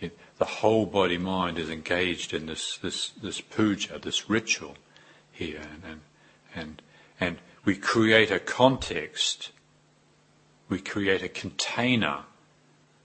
[0.00, 4.76] it, the whole body mind is engaged in this, this, this puja, this ritual
[5.40, 5.62] here.
[5.84, 6.00] And,
[6.54, 6.82] and,
[7.18, 9.50] and, we create a context,
[10.70, 12.20] we create a container.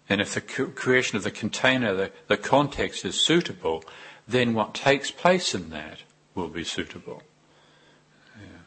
[0.07, 3.83] And if the creation of the container, the, the context is suitable,
[4.27, 5.99] then what takes place in that
[6.35, 7.21] will be suitable.
[8.37, 8.61] Yeah.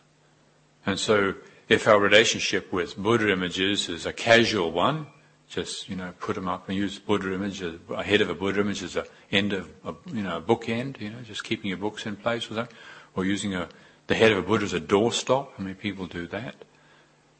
[0.85, 1.35] And so
[1.69, 5.07] if our relationship with Buddha images is a casual one,
[5.49, 8.35] just you know put them up and use Buddha image, uh, a head of a
[8.35, 11.69] Buddha image as a end of a, you know a bookend, you know, just keeping
[11.69, 12.73] your books in place with that,
[13.15, 13.69] or using a,
[14.07, 15.49] the head of a Buddha as a doorstop.
[15.59, 16.55] I mean, people do that.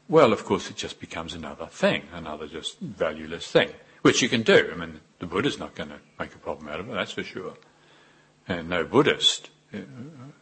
[0.07, 3.69] Well, of course, it just becomes another thing, another just valueless thing,
[4.01, 4.69] which you can do.
[4.73, 7.23] I mean, the Buddha's not going to make a problem out of it, that's for
[7.23, 7.53] sure.
[8.47, 9.79] And no Buddhist uh,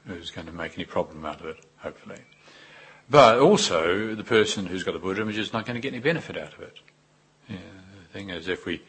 [0.09, 2.19] is going to make any problem out of it, hopefully.
[3.09, 6.01] But also, the person who's got the Buddha image is not going to get any
[6.01, 6.79] benefit out of it.
[7.49, 7.57] Yeah,
[8.01, 8.81] the thing is, if we,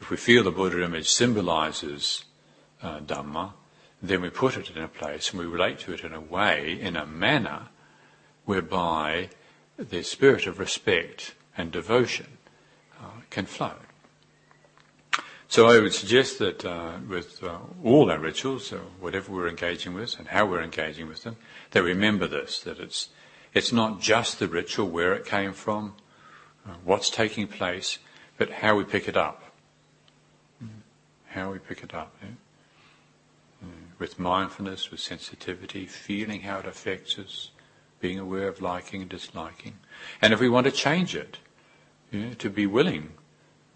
[0.00, 2.24] if we feel the Buddha image symbolizes
[2.82, 3.52] uh, Dhamma,
[4.08, 6.78] then we put it in a place and we relate to it in a way,
[6.80, 7.68] in a manner,
[8.44, 9.30] whereby
[9.78, 12.38] the spirit of respect and devotion
[13.00, 13.74] uh, can flow.
[15.48, 19.94] So I would suggest that uh, with uh, all our rituals, uh, whatever we're engaging
[19.94, 21.36] with and how we're engaging with them,
[21.70, 23.10] that remember this, that it's
[23.52, 25.94] it's not just the ritual, where it came from,
[26.66, 27.98] uh, what's taking place,
[28.36, 29.42] but how we pick it up.
[31.28, 32.12] How we pick it up.
[32.20, 32.30] Yeah?
[33.94, 37.50] Uh, with mindfulness, with sensitivity, feeling how it affects us,
[38.00, 39.78] being aware of liking and disliking.
[40.20, 41.38] And if we want to change it,
[42.10, 43.12] yeah, to be willing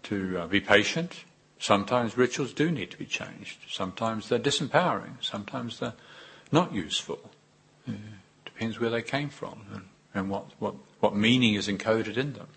[0.03, 1.25] to uh, be patient.
[1.59, 3.59] Sometimes rituals do need to be changed.
[3.69, 5.21] Sometimes they're disempowering.
[5.21, 5.95] Sometimes they're
[6.51, 7.31] not useful.
[7.85, 7.95] Yeah
[8.59, 12.47] depends where they came from and, and what, what, what meaning is encoded in them.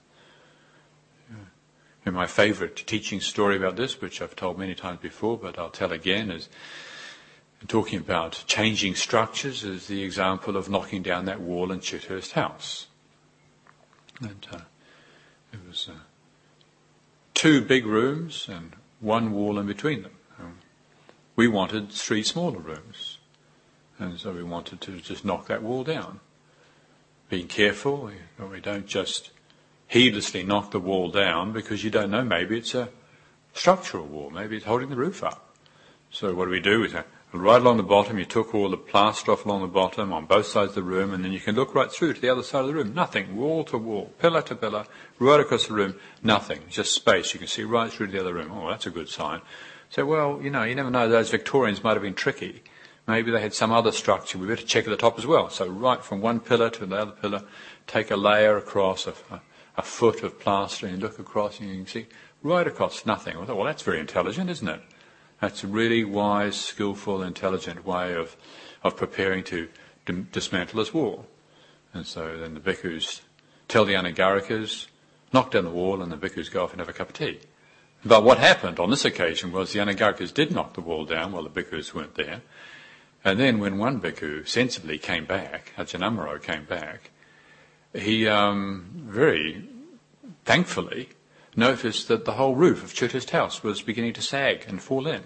[2.04, 5.70] And my favourite teaching story about this, which I've told many times before, but I'll
[5.70, 6.48] tell again, is
[7.68, 12.86] talking about changing structures, is the example of knocking down that wall in Chithurst House.
[14.20, 14.60] And uh,
[15.52, 15.98] it was uh,
[17.34, 20.12] two big rooms and one wall in between them.
[20.38, 20.58] Um,
[21.36, 23.18] we wanted three smaller rooms.
[23.98, 26.20] And so we wanted to just knock that wall down.
[27.28, 29.30] Being careful, we, we don't just
[29.86, 32.88] heedlessly knock the wall down because you don't know, maybe it's a
[33.52, 35.54] structural wall, maybe it's holding the roof up.
[36.10, 36.80] So what do we do?
[36.80, 37.04] We say,
[37.38, 40.46] right along the bottom, you took all the plaster off along the bottom on both
[40.46, 42.60] sides of the room, and then you can look right through to the other side
[42.60, 42.92] of the room.
[42.92, 43.36] Nothing.
[43.36, 44.84] Wall to wall, pillar to pillar,
[45.18, 45.94] right across the room.
[46.22, 46.60] Nothing.
[46.68, 47.32] Just space.
[47.32, 48.52] You can see right through to the other room.
[48.52, 49.40] Oh, that's a good sign.
[49.88, 51.08] So, well, you know, you never know.
[51.08, 52.62] Those Victorians might have been tricky.
[53.06, 54.38] Maybe they had some other structure.
[54.38, 55.50] We better check at the top as well.
[55.50, 57.42] So right from one pillar to the other pillar,
[57.86, 59.14] take a layer across, a,
[59.76, 62.06] a, foot of plaster, and look across, and you can see,
[62.42, 63.36] right across nothing.
[63.36, 64.82] I thought, well, that's very intelligent, isn't it?
[65.42, 68.36] That's a really wise, skillful, intelligent way of,
[68.84, 69.68] of preparing to
[70.30, 71.26] dismantle this wall.
[71.92, 73.22] And so then the bhikkhus
[73.66, 74.86] tell the anagarikas,
[75.32, 77.40] knock down the wall, and the bhikkhus go off and have a cup of tea.
[78.04, 81.42] But what happened on this occasion was the anagarikas did knock the wall down while
[81.42, 82.42] the bhikkhus weren't there.
[83.24, 87.10] And then when one bhikkhu sensibly came back, Ajahn came back,
[87.92, 89.68] he um, very
[90.44, 91.08] thankfully
[91.56, 95.22] noticed that the whole roof of Chithurst House was beginning to sag and fall in.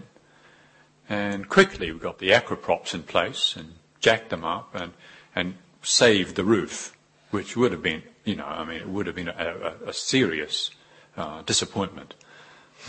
[1.08, 4.92] And quickly we got the Acrow props in place and jacked them up and,
[5.34, 6.96] and saved the roof,
[7.30, 9.92] which would have been, you know, I mean, it would have been a, a, a
[9.92, 10.70] serious
[11.16, 12.14] uh, disappointment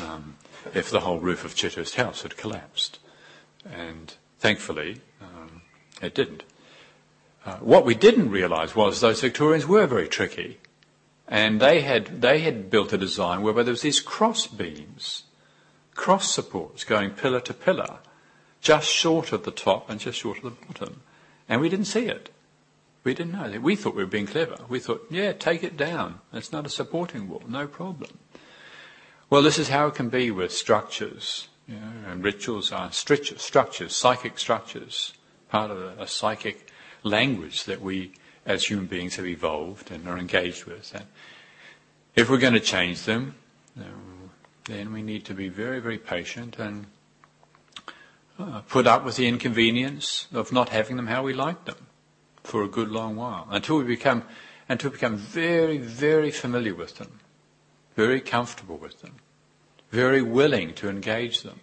[0.01, 0.35] um,
[0.73, 2.99] if the whole roof of Chithurst House had collapsed.
[3.71, 5.61] And thankfully, um,
[6.01, 6.43] it didn't.
[7.45, 10.57] Uh, what we didn't realise was those Victorians were very tricky.
[11.27, 15.23] And they had, they had built a design whereby there was these cross beams,
[15.93, 17.99] cross supports going pillar to pillar,
[18.61, 21.01] just short of the top and just short of the bottom.
[21.49, 22.29] And we didn't see it.
[23.03, 23.59] We didn't know.
[23.59, 24.57] We thought we were being clever.
[24.67, 26.19] We thought, yeah, take it down.
[26.33, 28.19] It's not a supporting wall, no problem.
[29.29, 31.47] Well, this is how it can be with structures.
[31.67, 35.13] You know, and rituals are structures, structures, psychic structures,
[35.49, 36.69] part of a, a psychic
[37.03, 38.13] language that we
[38.47, 40.91] as human beings have evolved and are engaged with.
[40.95, 41.05] And
[42.15, 43.35] if we're going to change them,
[44.65, 46.87] then we need to be very, very patient and
[48.39, 51.87] uh, put up with the inconvenience of not having them how we like them
[52.43, 54.23] for a good long while until we become
[54.69, 57.19] until we become very, very familiar with them,
[57.95, 59.15] very comfortable with them,
[59.91, 61.61] very willing to engage them.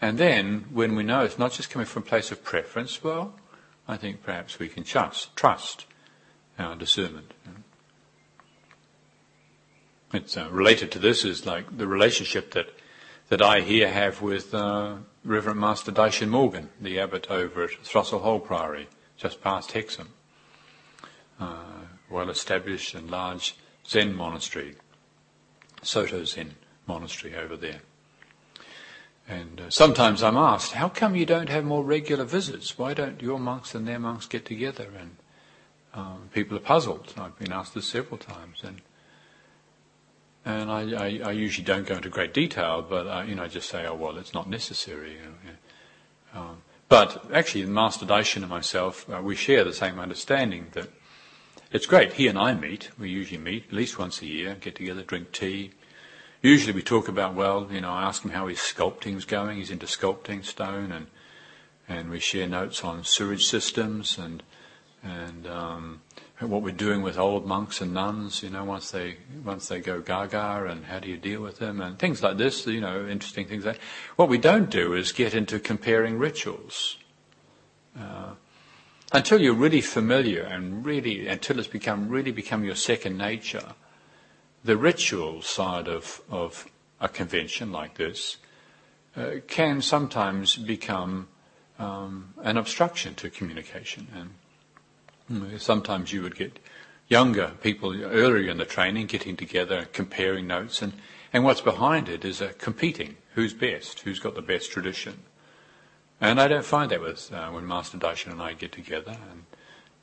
[0.00, 3.34] And then, when we know it's not just coming from a place of preference, well,
[3.86, 5.86] I think perhaps we can trust, trust
[6.58, 7.34] our discernment.
[10.12, 12.68] It's uh, related to this is like the relationship that
[13.28, 18.20] that I here have with uh, Reverend Master Daishin Morgan, the abbot over at Throssel
[18.20, 20.10] Hole Priory, just past Hexham.
[21.40, 23.56] Uh, well established and large
[23.88, 24.76] Zen monastery,
[25.82, 26.54] Soto Zen
[26.86, 27.80] monastery over there.
[29.26, 32.76] And uh, sometimes I'm asked, how come you don't have more regular visits?
[32.76, 34.88] Why don't your monks and their monks get together?
[34.98, 35.16] And
[35.94, 37.14] um, people are puzzled.
[37.16, 38.82] I've been asked this several times, and
[40.44, 43.48] and I, I, I usually don't go into great detail, but I, you know, I
[43.48, 45.16] just say, oh well, it's not necessary.
[46.34, 46.58] Um,
[46.90, 50.88] but actually, Master Daishin and myself, uh, we share the same understanding that
[51.72, 52.14] it's great.
[52.14, 52.90] He and I meet.
[52.98, 55.70] We usually meet at least once a year, get together, drink tea,
[56.44, 59.56] Usually we talk about, well, you know, I ask him how his sculpting's going.
[59.56, 61.06] He's into sculpting stone, and
[61.88, 64.42] and we share notes on sewage systems and
[65.02, 66.02] and um,
[66.40, 68.42] what we're doing with old monks and nuns.
[68.42, 71.80] You know, once they once they go gaga, and how do you deal with them,
[71.80, 72.66] and things like this.
[72.66, 73.64] You know, interesting things.
[73.64, 73.80] Like
[74.16, 76.98] what we don't do is get into comparing rituals.
[77.98, 78.34] Uh,
[79.12, 83.72] until you're really familiar and really until it's become really become your second nature
[84.64, 86.66] the ritual side of, of
[87.00, 88.38] a convention like this
[89.16, 91.28] uh, can sometimes become
[91.78, 94.08] um, an obstruction to communication.
[95.28, 96.58] And sometimes you would get
[97.08, 100.94] younger people earlier in the training getting together, comparing notes, and,
[101.32, 103.16] and what's behind it is a competing.
[103.34, 104.00] Who's best?
[104.00, 105.22] Who's got the best tradition?
[106.20, 109.16] And I don't find that with uh, when Master Daishin and I get together.
[109.30, 109.44] And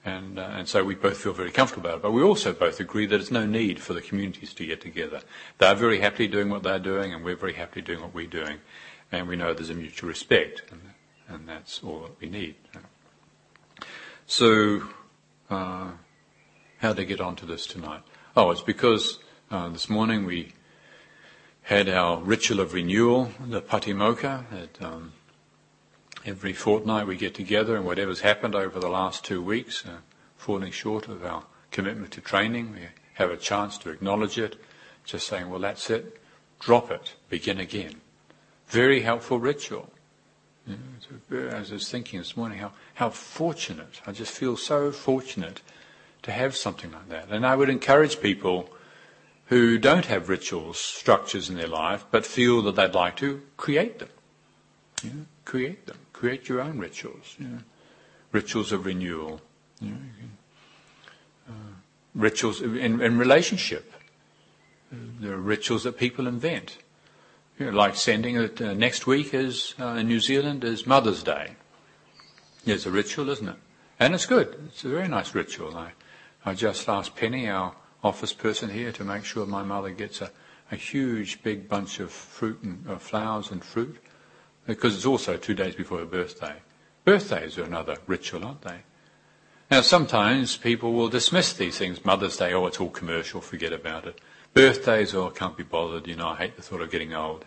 [0.04, 2.02] and, uh, and so we both feel very comfortable about it.
[2.02, 5.22] But we also both agree that there's no need for the communities to get together.
[5.60, 8.60] They're very happy doing what they're doing, and we're very happy doing what we're doing.
[9.12, 10.82] And we know there's a mutual respect, and,
[11.28, 12.56] and that's all that we need.
[14.26, 14.84] So,
[15.50, 15.92] uh,
[16.80, 18.02] how to get onto this tonight?
[18.36, 19.20] Oh, it's because
[19.52, 20.54] uh, this morning we
[21.64, 25.14] had our ritual of renewal, the Patimokkha, at um,
[26.24, 29.98] Every fortnight we get together and whatever's happened over the last two weeks, uh,
[30.38, 32.80] falling short of our commitment to training, we
[33.14, 34.56] have a chance to acknowledge it,
[35.04, 36.22] just saying, well, that's it,
[36.60, 38.02] drop it, begin again.
[38.68, 39.92] Very helpful ritual.
[40.68, 40.78] You
[41.30, 45.62] know, as I was thinking this morning, how, how fortunate, I just feel so fortunate
[46.22, 47.30] to have something like that.
[47.30, 48.70] And I would encourage people
[49.48, 54.00] who don't have rituals, structures in their life, but feel that they'd like to, create
[54.00, 54.10] them.
[55.04, 55.98] You know, create them.
[56.14, 57.36] Create your own rituals.
[57.38, 57.60] You know,
[58.32, 59.42] rituals of renewal.
[59.82, 60.38] You know, you can,
[61.50, 61.74] uh,
[62.16, 63.92] rituals in, in relationship.
[64.92, 66.78] There are rituals that people invent.
[67.60, 71.22] You know, like sending it uh, next week is uh, in New Zealand is Mother's
[71.22, 71.56] Day.
[72.66, 73.58] It's a ritual, isn't it?
[74.00, 74.56] And it's good.
[74.68, 75.76] It's a very nice ritual.
[75.76, 75.92] I,
[76.46, 77.76] I just asked Penny, our
[78.06, 80.32] office person here, to make sure my mother gets a,
[80.72, 83.98] a huge big bunch of fruit and uh, flowers and fruit,
[84.66, 86.56] because it's also two days before her birthday.
[87.06, 88.82] Birthdays are another ritual, aren't they?
[89.70, 92.04] Now, sometimes people will dismiss these things.
[92.04, 94.20] Mother's Day, oh, it's all commercial, forget about it.
[94.54, 97.46] Birthdays, oh, I can't be bothered, you know, I hate the thought of getting old.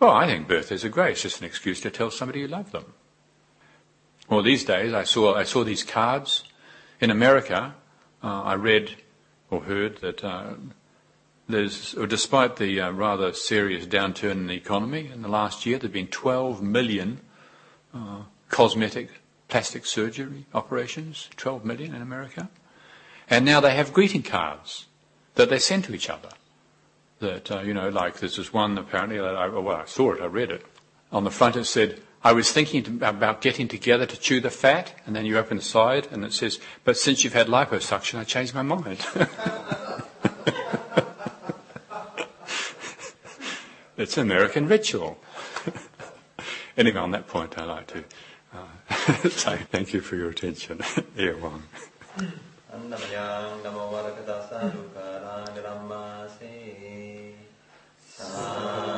[0.00, 1.12] Well, I think birthdays are great.
[1.12, 2.92] It's just an excuse to tell somebody you love them.
[4.28, 6.42] Well, these days, I saw, I saw these cards.
[7.00, 7.74] In America,
[8.22, 8.96] uh, I read
[9.48, 10.54] or heard that uh,
[11.48, 15.92] despite the uh, rather serious downturn in the economy in the last year, there have
[15.92, 17.20] been 12 million
[17.94, 19.10] uh, cosmetic
[19.48, 22.48] plastic surgery operations, 12 million in America.
[23.30, 24.86] And now they have greeting cards
[25.34, 26.30] that they send to each other.
[27.20, 30.66] That, uh, you know, like this one apparently, that I saw it, I read it.
[31.12, 34.92] On the front it said, I was thinking about getting together to chew the fat,
[35.06, 38.24] and then you open the side and it says, but since you've had liposuction, I
[38.24, 39.06] changed my mind.
[43.96, 45.18] It's American ritual.
[46.76, 48.04] anyway, on that point, I'd like to
[48.54, 50.82] uh, say thank you for your attention.
[51.16, 51.62] Ear Wong.
[58.16, 58.95] Sa